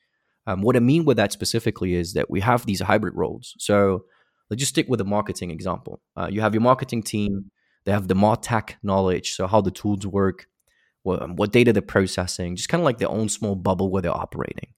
[0.48, 3.54] Um, what I mean with that specifically is that we have these hybrid roles.
[3.58, 4.06] So
[4.48, 6.00] let's just stick with the marketing example.
[6.16, 7.50] Uh, you have your marketing team,
[7.84, 10.46] they have the MarTech knowledge, so how the tools work,
[11.02, 14.00] what, um, what data they're processing, just kind of like their own small bubble where
[14.00, 14.70] they're operating.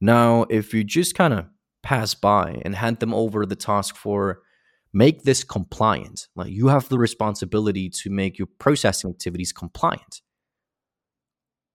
[0.00, 1.46] Now, if you just kind of
[1.82, 4.42] pass by and hand them over the task for
[4.92, 10.22] make this compliant, like you have the responsibility to make your processing activities compliant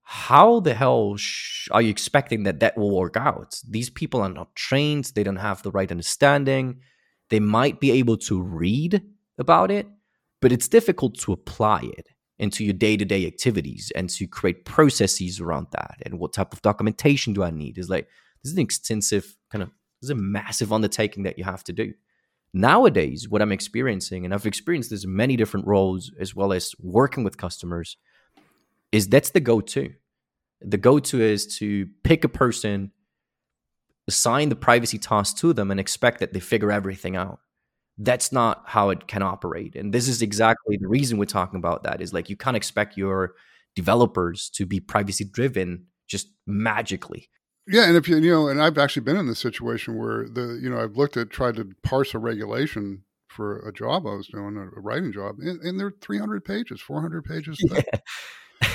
[0.04, 3.60] how the hell sh- are you expecting that that will work out?
[3.68, 6.82] These people are not trained, they don't have the right understanding.
[7.30, 9.02] They might be able to read
[9.38, 9.88] about it,
[10.42, 14.66] but it's difficult to apply it into your day to day activities and to create
[14.66, 15.96] processes around that.
[16.06, 17.78] And what type of documentation do I need?
[17.78, 18.08] Is like,
[18.44, 19.70] this is an extensive kind of,
[20.02, 21.94] this is a massive undertaking that you have to do.
[22.54, 26.76] Nowadays, what I'm experiencing, and I've experienced this in many different roles as well as
[26.80, 27.98] working with customers,
[28.94, 29.92] is that's the go-to.
[30.62, 32.92] The go-to is to pick a person,
[34.08, 37.40] assign the privacy task to them, and expect that they figure everything out.
[37.98, 39.76] That's not how it can operate.
[39.76, 42.96] And this is exactly the reason we're talking about that is like you can't expect
[42.96, 43.34] your
[43.76, 47.30] developers to be privacy driven just magically.
[47.68, 50.60] Yeah, and if you you know, and I've actually been in this situation where the
[50.62, 53.04] you know I've looked at tried to parse a regulation
[53.34, 57.24] for a job I was doing, a writing job, and, and they're 300 pages, 400
[57.26, 57.58] pages.
[57.72, 58.00] Yeah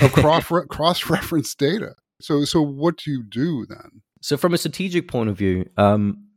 [0.01, 1.95] of cross cross reference data.
[2.21, 4.01] So so what do you do then?
[4.21, 6.27] So from a strategic point of view, um,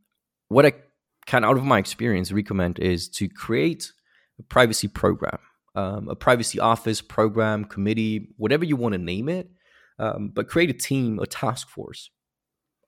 [0.47, 0.73] what I
[1.25, 3.91] can, out of my experience recommend is to create
[4.39, 5.37] a privacy program,
[5.75, 9.49] um, a privacy office program, committee, whatever you want to name it,
[9.99, 12.09] um, but create a team, a task force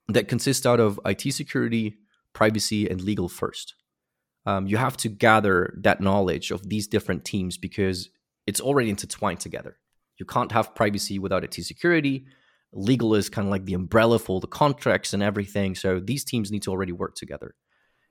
[0.07, 1.95] that consists out of IT security,
[2.31, 3.75] privacy, and legal first.
[4.45, 8.09] Um, you have to gather that knowledge of these different teams because
[8.45, 9.77] it's already intertwined together.
[10.17, 12.25] You can't have privacy without IT security.
[12.71, 15.75] Legal is kind of like the umbrella for all the contracts and everything.
[15.75, 17.55] So these teams need to already work together.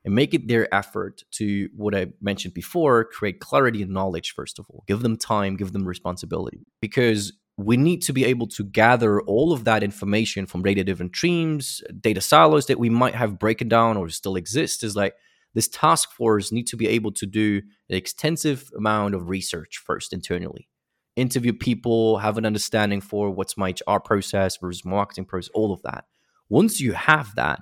[0.04, 4.58] and make it their effort to what I mentioned before create clarity and knowledge, first
[4.58, 4.84] of all.
[4.86, 6.66] Give them time, give them responsibility.
[6.80, 11.16] Because we need to be able to gather all of that information from data different
[11.16, 14.84] streams, data silos that we might have broken down or still exist.
[14.84, 15.14] Is like
[15.54, 20.12] this task force need to be able to do an extensive amount of research first
[20.12, 20.68] internally.
[21.16, 25.80] Interview people have an understanding for what's my hr process versus marketing process all of
[25.82, 26.04] that.
[26.48, 27.60] Once you have that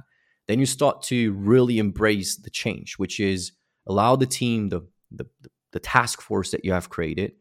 [0.48, 3.52] then you start to really embrace the change which is
[3.86, 5.26] allow the team the the,
[5.72, 7.32] the task force that you have created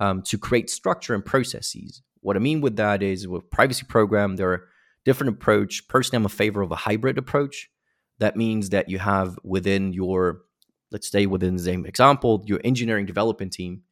[0.00, 2.02] um, to create structure and processes.
[2.20, 4.64] What i mean with that is with privacy program there are
[5.04, 5.88] different approach.
[5.88, 7.70] Personally i'm a favor of a hybrid approach
[8.18, 10.42] that means that you have within your,
[10.90, 13.82] let's stay within the same example, your engineering development team.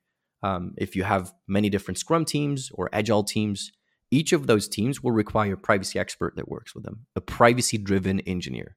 [0.43, 3.73] Um, if you have many different Scrum teams or Agile teams,
[4.11, 7.79] each of those teams will require a privacy expert that works with them, a privacy
[7.79, 8.77] driven engineer.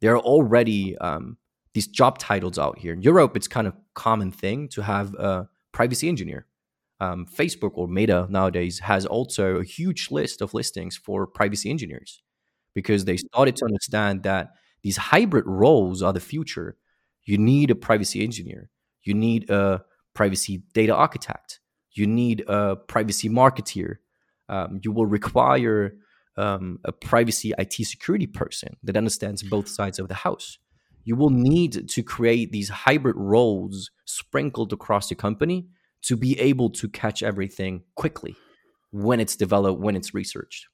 [0.00, 1.38] There are already um,
[1.72, 2.92] these job titles out here.
[2.92, 6.46] In Europe, it's kind of common thing to have a privacy engineer.
[7.00, 12.22] Um, Facebook or Meta nowadays has also a huge list of listings for privacy engineers
[12.74, 14.52] because they started to understand that
[14.86, 16.76] these hybrid roles are the future.
[17.24, 18.70] You need a privacy engineer.
[19.02, 19.82] You need a
[20.14, 21.58] privacy data architect.
[21.90, 23.96] You need a privacy marketeer.
[24.48, 25.94] Um, you will require
[26.36, 30.58] um, a privacy IT security person that understands both sides of the house.
[31.02, 35.66] You will need to create these hybrid roles sprinkled across the company
[36.02, 38.36] to be able to catch everything quickly
[38.92, 40.68] when it's developed, when it's researched.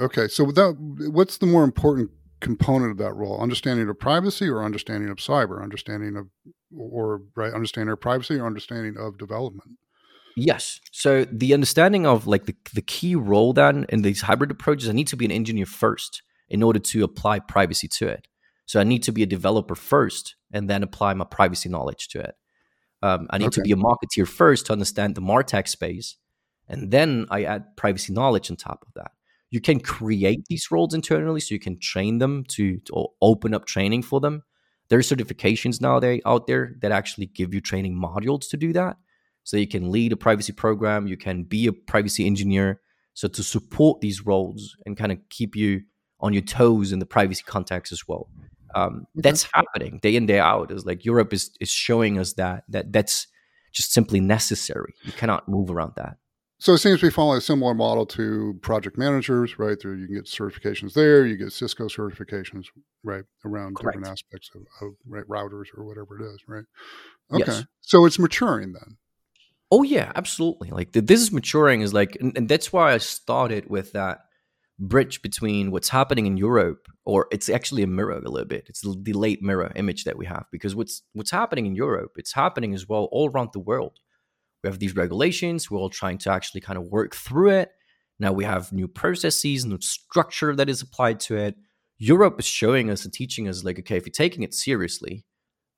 [0.00, 2.10] Okay, so without, what's the more important
[2.42, 6.26] component of that role understanding of privacy or understanding of cyber understanding of
[6.76, 9.78] or right understanding of privacy or understanding of development.
[10.36, 10.80] Yes.
[10.90, 14.92] So the understanding of like the, the key role then in these hybrid approaches i
[14.92, 18.26] need to be an engineer first in order to apply privacy to it.
[18.66, 22.20] So i need to be a developer first and then apply my privacy knowledge to
[22.20, 22.34] it.
[23.02, 23.56] Um, i need okay.
[23.56, 26.16] to be a marketeer first to understand the martech space
[26.68, 29.12] and then i add privacy knowledge on top of that
[29.52, 33.66] you can create these roles internally so you can train them to, to open up
[33.66, 34.42] training for them.
[34.88, 38.96] There are certifications nowadays out there that actually give you training modules to do that.
[39.44, 42.80] So you can lead a privacy program you can be a privacy engineer.
[43.12, 45.82] So to support these roles and kind of keep you
[46.20, 48.30] on your toes in the privacy context as well.
[48.74, 52.64] Um, that's happening day in day out is like europe is, is showing us that
[52.70, 53.26] that that's
[53.70, 54.94] just simply necessary.
[55.02, 56.16] You cannot move around that
[56.62, 59.76] so it seems to be following a similar model to project managers, right?
[59.82, 62.66] There you can get certifications there, you get Cisco certifications,
[63.02, 63.98] right, around Correct.
[63.98, 66.62] different aspects of, of right, routers or whatever it is, right?
[67.32, 67.64] Okay, yes.
[67.80, 68.96] so it's maturing then.
[69.72, 70.70] Oh yeah, absolutely.
[70.70, 74.20] Like this is maturing is like, and, and that's why I started with that
[74.78, 78.66] bridge between what's happening in Europe, or it's actually a mirror a little bit.
[78.68, 82.34] It's the late mirror image that we have because what's what's happening in Europe, it's
[82.34, 83.98] happening as well all around the world
[84.62, 85.70] we have these regulations.
[85.70, 87.72] We're all trying to actually kind of work through it.
[88.18, 91.56] Now we have new processes, new structure that is applied to it.
[91.98, 95.24] Europe is showing us and teaching us, like, okay, if you're taking it seriously,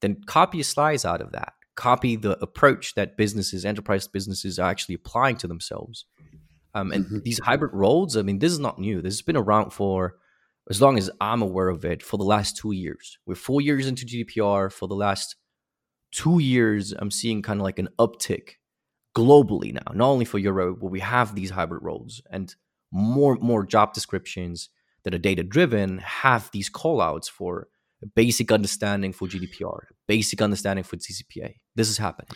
[0.01, 1.53] then copy a slice out of that.
[1.77, 6.07] Copy the approach that businesses, enterprise businesses, are actually applying to themselves.
[6.75, 7.19] Um, and mm-hmm.
[7.25, 9.01] these hybrid roles, I mean, this is not new.
[9.01, 10.17] This has been around for
[10.71, 13.19] as long as I'm aware of it for the last two years.
[13.27, 14.73] We're four years into GDPR.
[14.73, 15.37] For the last
[16.11, 18.55] two years, I'm seeing kind of like an uptick
[19.15, 22.55] globally now, not only for Europe, but we have these hybrid roles and
[22.93, 24.71] more more job descriptions
[25.05, 27.69] that are data driven have these callouts for
[28.15, 31.55] basic understanding for GDPR, basic understanding for CCPA.
[31.75, 32.29] This is happening.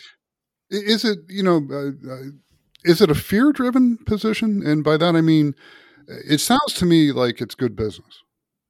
[0.69, 1.61] Is it you know?
[1.69, 2.17] Uh, uh,
[2.85, 4.65] is it a fear driven position?
[4.65, 5.53] And by that I mean,
[6.07, 8.23] it sounds to me like it's good business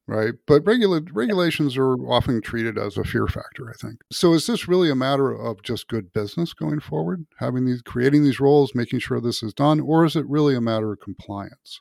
[0.10, 0.34] right?
[0.48, 4.02] But regula- regulations are often treated as a fear factor, I think.
[4.12, 8.24] So is this really a matter of just good business going forward, having these creating
[8.24, 11.80] these roles, making sure this is done, or is it really a matter of compliance?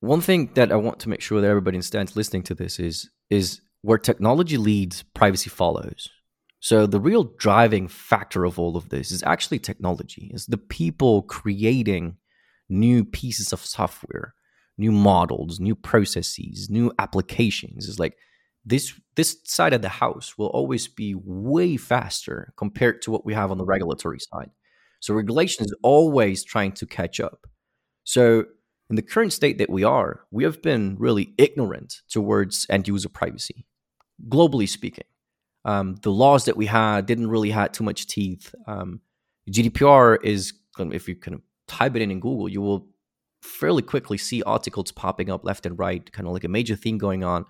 [0.00, 3.10] One thing that I want to make sure that everybody understands listening to this is
[3.28, 6.08] is where technology leads, privacy follows.
[6.60, 10.30] So the real driving factor of all of this is actually technology.
[10.32, 12.16] Is the people creating
[12.68, 14.34] new pieces of software
[14.78, 17.88] new models, new processes, new applications.
[17.88, 18.16] It's like
[18.64, 23.32] this this side of the house will always be way faster compared to what we
[23.34, 24.50] have on the regulatory side.
[25.00, 27.46] So regulation is always trying to catch up.
[28.04, 28.44] So
[28.90, 33.08] in the current state that we are, we have been really ignorant towards end user
[33.08, 33.66] privacy,
[34.28, 35.04] globally speaking.
[35.64, 38.54] Um, the laws that we had didn't really have too much teeth.
[38.68, 39.00] Um,
[39.50, 42.88] GDPR is, if you kind of type it in in Google, you will
[43.46, 46.98] fairly quickly see articles popping up left and right, kind of like a major theme
[46.98, 47.44] going on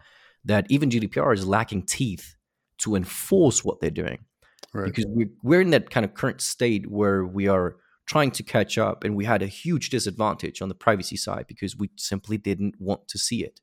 [0.44, 2.36] that even GDPR is lacking teeth
[2.78, 4.24] to enforce what they're doing.
[4.72, 4.86] Right.
[4.86, 7.76] Because we're, we're in that kind of current state where we are
[8.06, 11.76] trying to catch up and we had a huge disadvantage on the privacy side because
[11.76, 13.60] we simply didn't want to see it.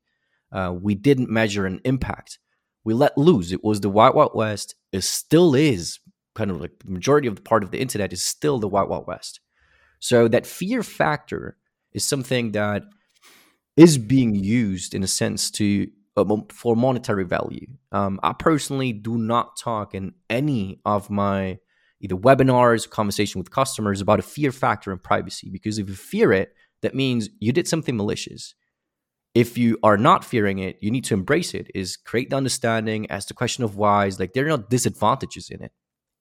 [0.51, 2.39] Uh, we didn't measure an impact.
[2.83, 3.51] We let loose.
[3.51, 4.75] It was the Wild Wild West.
[4.91, 5.99] It still is
[6.35, 8.89] kind of like the majority of the part of the internet is still the Wild
[8.89, 9.39] Wild West.
[9.99, 11.57] So that fear factor
[11.93, 12.83] is something that
[13.75, 17.67] is being used in a sense to uh, for monetary value.
[17.91, 21.57] Um, I personally do not talk in any of my
[22.01, 25.95] either webinars, or conversation with customers about a fear factor in privacy because if you
[25.95, 28.53] fear it, that means you did something malicious.
[29.33, 31.71] If you are not fearing it, you need to embrace it.
[31.73, 34.05] Is create the understanding, ask the question of why.
[34.05, 35.71] Is like there are not disadvantages in it.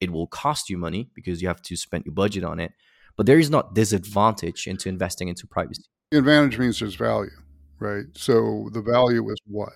[0.01, 2.73] It will cost you money because you have to spend your budget on it,
[3.17, 5.85] but there is not disadvantage into investing into privacy.
[6.11, 7.31] The advantage means there's value
[7.83, 8.07] right?
[8.15, 9.73] So the value is what?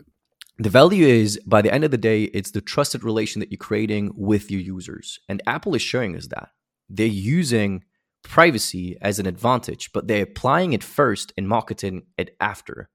[0.59, 3.59] The value is by the end of the day, it's the trusted relation that you're
[3.59, 5.18] creating with your users.
[5.28, 6.51] And Apple is showing us that.
[6.89, 7.84] They're using
[8.22, 12.89] privacy as an advantage, but they're applying it first and marketing it after.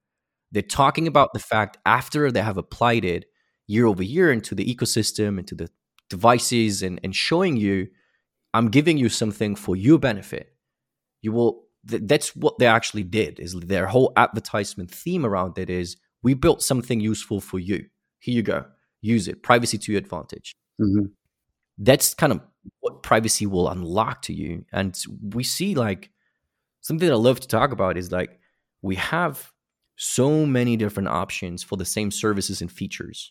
[0.52, 3.26] They're talking about the fact after they have applied it
[3.68, 5.70] year over year into the ecosystem, into the
[6.10, 7.88] devices, and, and showing you,
[8.54, 10.56] I'm giving you something for your benefit.
[11.22, 15.70] You will th- that's what they actually did is their whole advertisement theme around it
[15.70, 17.86] is we built something useful for you.
[18.20, 18.66] Here you go.
[19.02, 19.42] Use it.
[19.42, 20.54] Privacy to your advantage.
[20.82, 21.08] Mm-hmm.
[21.78, 22.42] that's kind of
[22.80, 24.66] what privacy will unlock to you.
[24.72, 26.10] And we see like
[26.80, 28.40] something that i love to talk about is like
[28.82, 29.52] we have
[29.96, 33.30] so many different options for the same services and features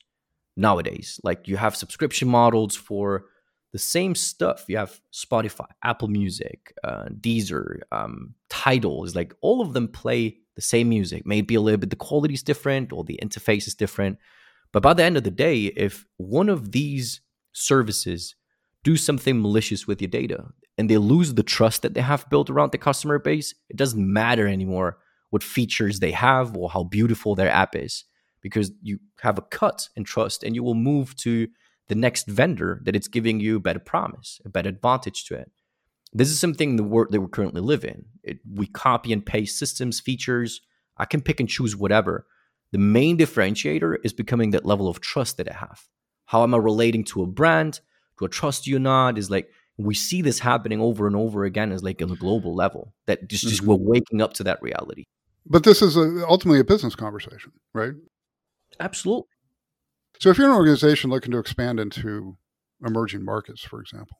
[0.56, 1.18] nowadays.
[1.24, 3.24] Like you have subscription models for
[3.72, 4.64] the same stuff.
[4.68, 9.04] You have Spotify, Apple Music, uh, Deezer, um, Tidal.
[9.04, 11.24] Is like all of them play the same music.
[11.24, 14.18] Maybe a little bit the quality is different or the interface is different,
[14.72, 17.20] but by the end of the day, if one of these
[17.52, 18.34] services
[18.82, 20.44] do something malicious with your data
[20.78, 24.12] and they lose the trust that they have built around the customer base, it doesn't
[24.12, 24.98] matter anymore
[25.30, 28.04] what features they have or how beautiful their app is
[28.40, 31.46] because you have a cut in trust and you will move to
[31.90, 35.50] the next vendor that it's giving you a better promise, a better advantage to it.
[36.12, 38.04] This is something the world that we currently live in.
[38.22, 40.60] It, we copy and paste systems, features.
[40.96, 42.26] I can pick and choose whatever.
[42.70, 45.82] The main differentiator is becoming that level of trust that I have.
[46.26, 47.80] How am I relating to a brand?
[48.20, 49.18] Do I trust you or not?
[49.18, 52.54] Is like we see this happening over and over again as like on a global
[52.54, 52.94] level.
[53.06, 53.50] That just, mm-hmm.
[53.50, 55.02] just we're waking up to that reality.
[55.44, 57.94] But this is a, ultimately a business conversation, right?
[58.78, 59.26] Absolutely.
[60.20, 62.36] So if you're an organization looking to expand into
[62.84, 64.18] emerging markets, for example,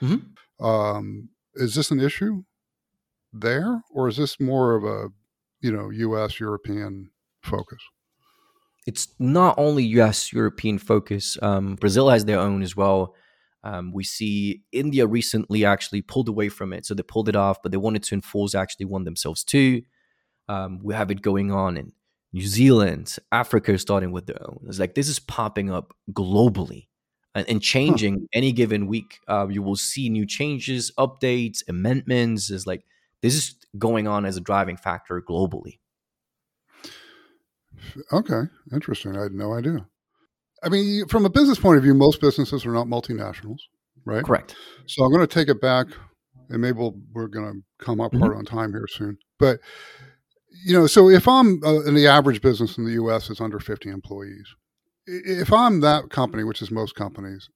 [0.00, 0.64] mm-hmm.
[0.64, 2.44] um, is this an issue
[3.32, 5.08] there, or is this more of a
[5.60, 6.40] you know U.S.
[6.40, 7.10] European
[7.42, 7.82] focus?
[8.86, 10.32] It's not only U.S.
[10.32, 11.36] European focus.
[11.42, 13.14] Um, Brazil has their own as well.
[13.62, 17.62] Um, we see India recently actually pulled away from it, so they pulled it off,
[17.62, 19.82] but they wanted to enforce actually one themselves too.
[20.48, 21.92] Um, we have it going on in
[22.34, 24.58] New Zealand, Africa is starting with their own.
[24.66, 26.88] It's like this is popping up globally
[27.32, 28.26] and, and changing huh.
[28.32, 29.20] any given week.
[29.28, 32.50] Uh, you will see new changes, updates, amendments.
[32.50, 32.84] Is like
[33.22, 35.78] this is going on as a driving factor globally.
[38.12, 38.40] Okay,
[38.72, 39.16] interesting.
[39.16, 39.86] I had no idea.
[40.60, 43.60] I mean, from a business point of view, most businesses are not multinationals,
[44.04, 44.24] right?
[44.24, 44.56] Correct.
[44.86, 45.86] So I'm going to take it back,
[46.48, 48.24] and maybe we we are going to come up mm-hmm.
[48.24, 49.18] hard on time here soon.
[49.38, 49.60] But
[50.64, 53.30] you know, so if I'm uh, in the average business in the U.S.
[53.30, 54.54] is under 50 employees,
[55.06, 57.48] if I'm that company, which is most companies,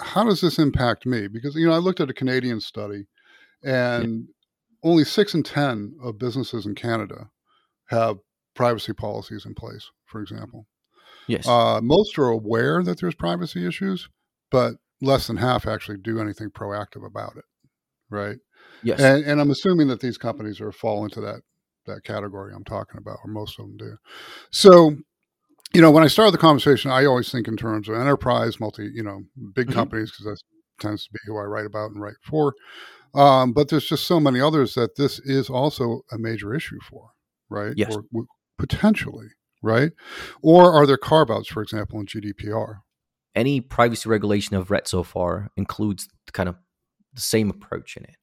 [0.00, 1.28] how does this impact me?
[1.28, 3.06] Because you know, I looked at a Canadian study,
[3.62, 4.90] and yeah.
[4.90, 7.28] only six in ten of businesses in Canada
[7.86, 8.16] have
[8.54, 9.90] privacy policies in place.
[10.06, 10.66] For example,
[11.26, 14.08] yes, uh, most are aware that there's privacy issues,
[14.50, 17.44] but less than half actually do anything proactive about it.
[18.08, 18.38] Right.
[18.82, 19.00] Yes.
[19.00, 21.42] And, and I'm assuming that these companies are fall into that
[21.90, 23.96] that category I'm talking about, or most of them do.
[24.50, 24.96] So,
[25.72, 28.90] you know, when I start the conversation, I always think in terms of enterprise, multi,
[28.92, 29.22] you know,
[29.54, 29.74] big mm-hmm.
[29.74, 30.40] companies, because that
[30.82, 32.54] tends to be who I write about and write for.
[33.14, 37.10] Um, but there's just so many others that this is also a major issue for,
[37.48, 37.74] right?
[37.76, 37.94] Yes.
[37.94, 38.24] Or
[38.58, 39.28] potentially,
[39.62, 39.92] right?
[40.42, 42.80] Or are there carve outs, for example, in GDPR?
[43.34, 46.56] Any privacy regulation I've read so far includes kind of
[47.14, 48.16] the same approach in it.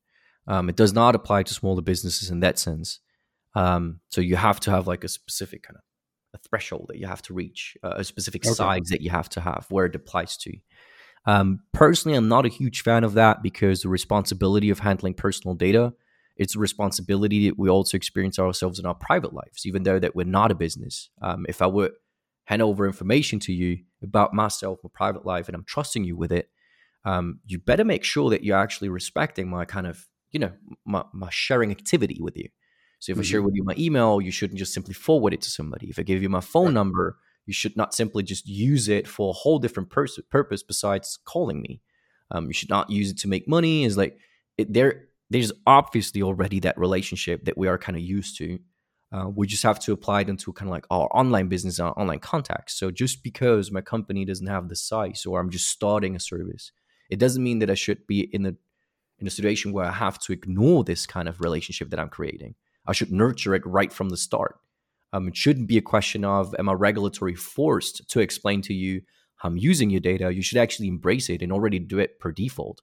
[0.47, 2.99] Um, it does not apply to smaller businesses in that sense.
[3.58, 5.82] Um, so you have to have like a specific kind of
[6.36, 8.53] a threshold that you have to reach, uh, a specific okay.
[8.53, 10.53] size that you have to have where it applies to.
[11.26, 15.55] Um, personally, I'm not a huge fan of that because the responsibility of handling personal
[15.55, 15.93] data,
[16.36, 20.16] it's a responsibility that we also experience ourselves in our private lives, even though that
[20.16, 21.10] we're not a business.
[21.24, 21.93] Um, if I were
[22.45, 26.32] hand over information to you about myself, my private life, and I'm trusting you with
[26.32, 26.49] it,
[27.05, 30.51] um, you better make sure that you're actually respecting my kind of, you know,
[30.86, 32.49] my, my sharing activity with you.
[33.00, 33.22] So if mm-hmm.
[33.22, 33.45] I share mm-hmm.
[33.45, 35.88] with you my email, you shouldn't just simply forward it to somebody.
[35.89, 36.74] If I give you my phone right.
[36.74, 41.18] number, you should not simply just use it for a whole different pers- purpose besides
[41.26, 41.82] calling me.
[42.32, 43.86] Um, you should not use it to make money.
[43.86, 44.18] Is like
[44.58, 45.06] it, there.
[45.30, 48.60] There's obviously already that relationship that we are kind of used to.
[49.12, 51.98] Uh, we just have to apply it into kind of like our online business, our
[51.98, 52.78] online contacts.
[52.78, 56.72] So just because my company doesn't have the size, or I'm just starting a service,
[57.10, 58.54] it doesn't mean that I should be in a
[59.20, 62.56] in a situation where I have to ignore this kind of relationship that I'm creating.
[62.88, 64.60] I should nurture it right from the start.
[65.14, 69.02] Um, it shouldn't be a question of am I regulatory forced to explain to you
[69.38, 70.34] how I'm using your data.
[70.34, 72.82] You should actually embrace it and already do it per default.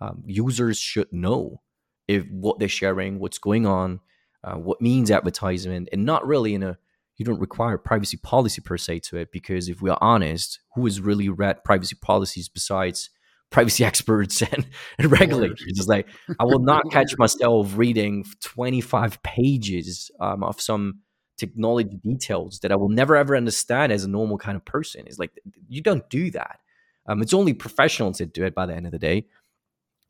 [0.00, 1.62] Um, users should know
[2.08, 4.00] if what they're sharing, what's going on,
[4.42, 6.78] uh, what means advertisement, and not really in a
[7.16, 10.84] you don't require privacy policy per se to it because if we are honest, who
[10.84, 13.10] has really read privacy policies besides
[13.54, 14.66] privacy experts and,
[14.98, 15.64] and regulators?
[15.66, 21.00] It's like I will not catch myself reading 25 pages um, of some
[21.38, 25.04] technology details that I will never ever understand as a normal kind of person.
[25.06, 25.30] It's like
[25.68, 26.60] you don't do that.
[27.06, 29.26] Um, it's only professionals that do it by the end of the day.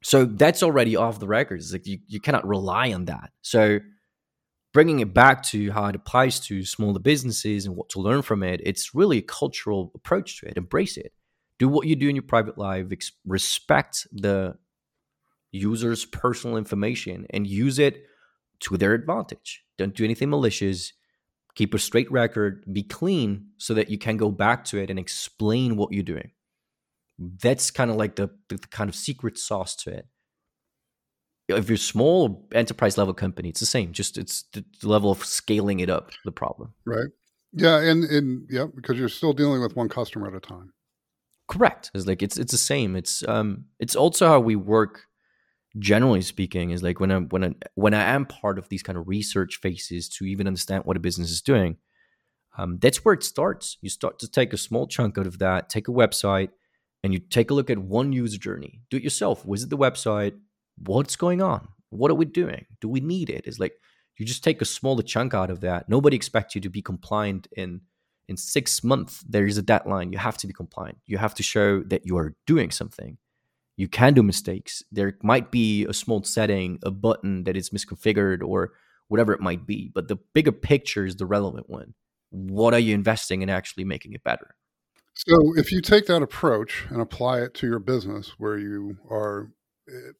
[0.03, 1.65] So that's already off the records.
[1.65, 3.31] It's like you, you cannot rely on that.
[3.41, 3.81] So
[4.75, 8.43] bringing it back to how it applies to smaller businesses and what to learn from
[8.43, 10.59] it, it's really a cultural approach to it.
[10.59, 11.13] Embrace it.
[11.59, 12.87] Do what you do in your private life.
[12.91, 14.57] Ex- respect the
[15.53, 18.05] user's personal information and use it
[18.61, 19.63] to their advantage.
[19.79, 20.93] Don't do anything malicious
[21.55, 24.99] keep a straight record, be clean so that you can go back to it and
[24.99, 26.31] explain what you're doing.
[27.19, 30.07] That's kind of like the, the, the kind of secret sauce to it.
[31.49, 33.93] If you're small enterprise level company, it's the same.
[33.93, 36.73] Just it's the, the level of scaling it up, the problem.
[36.87, 37.11] Right.
[37.53, 40.73] Yeah, and and yeah, because you're still dealing with one customer at a time.
[41.47, 41.91] Correct.
[41.95, 42.97] It's like it's it's the same.
[42.97, 45.03] It's um it's also how we work
[45.79, 48.97] generally speaking is like when I when I when I am part of these kind
[48.99, 51.77] of research phases to even understand what a business is doing,
[52.57, 53.77] um, that's where it starts.
[53.83, 56.51] You start to take a small chunk out of that, take a website,
[57.03, 58.81] and you take a look at one user journey.
[58.91, 59.43] Do it yourself.
[59.45, 60.35] Visit the website.
[60.79, 61.69] What's going on?
[61.91, 62.67] What are we doing?
[62.81, 63.47] Do we need it?
[63.47, 63.75] It's like
[64.19, 65.89] you just take a smaller chunk out of that.
[65.89, 67.83] Nobody expects you to be compliant in
[68.29, 69.25] in six months.
[69.29, 70.13] There is a deadline.
[70.13, 70.99] You have to be compliant.
[71.07, 73.19] You have to show that you are doing something
[73.77, 74.83] you can do mistakes.
[74.93, 78.73] There might be a small setting, a button that is misconfigured or
[79.09, 81.95] whatever it might be, but the bigger picture is the relevant one.
[82.31, 84.55] What are you investing in actually making it better?
[85.15, 89.51] So, if you take that approach and apply it to your business where you are
[89.89, 90.13] eh,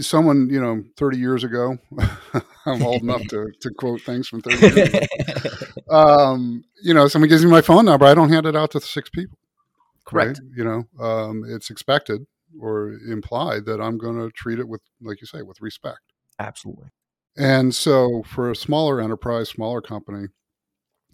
[0.00, 1.78] someone, you know, 30 years ago,
[2.66, 5.00] I'm old enough to, to quote things from 30 years ago.
[5.90, 8.80] Um, you know, someone gives me my phone number, I don't hand it out to
[8.80, 9.38] six people.
[10.04, 10.40] Correct.
[10.40, 10.56] Right?
[10.56, 12.26] You know, um, it's expected
[12.58, 16.00] or implied that I'm going to treat it with, like you say, with respect.
[16.38, 16.88] Absolutely.
[17.36, 20.28] And so for a smaller enterprise, smaller company,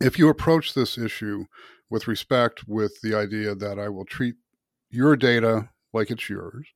[0.00, 1.46] if you approach this issue
[1.90, 4.36] with respect, with the idea that I will treat
[4.90, 6.68] your data like it's yours,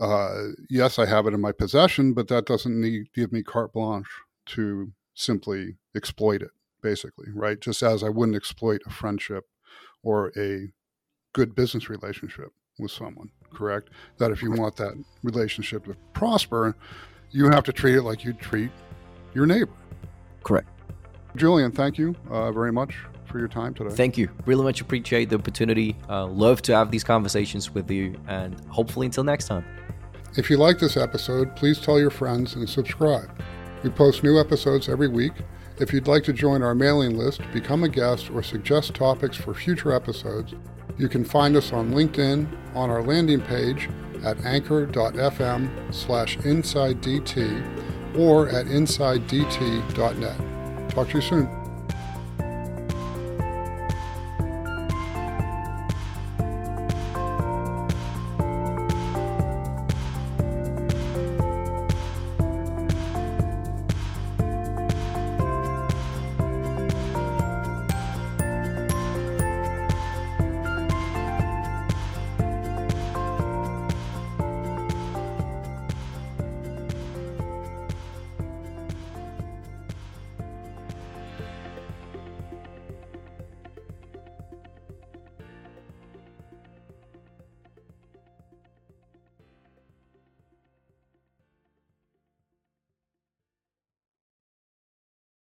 [0.00, 3.72] uh, yes, I have it in my possession, but that doesn't need give me carte
[3.72, 4.08] blanche
[4.46, 6.50] to simply exploit it,
[6.82, 7.60] basically, right?
[7.60, 9.44] Just as I wouldn't exploit a friendship
[10.02, 10.72] or a
[11.34, 13.90] good business relationship with someone, correct?
[14.18, 16.74] That if you want that relationship to prosper,
[17.30, 18.70] you have to treat it like you treat
[19.34, 19.72] your neighbor.
[20.42, 20.68] Correct.
[21.36, 22.96] Julian, thank you uh, very much
[23.30, 23.90] for your time today.
[23.90, 24.28] Thank you.
[24.46, 25.96] Really much appreciate the opportunity.
[26.08, 29.64] Uh, love to have these conversations with you, and hopefully until next time.
[30.36, 33.30] If you like this episode, please tell your friends and subscribe.
[33.82, 35.32] We post new episodes every week.
[35.78, 39.54] If you'd like to join our mailing list, become a guest, or suggest topics for
[39.54, 40.54] future episodes,
[40.98, 43.88] you can find us on LinkedIn on our landing page
[44.22, 50.90] at anchor.fm slash insidedt or at insidedt.net.
[50.90, 51.59] Talk to you soon.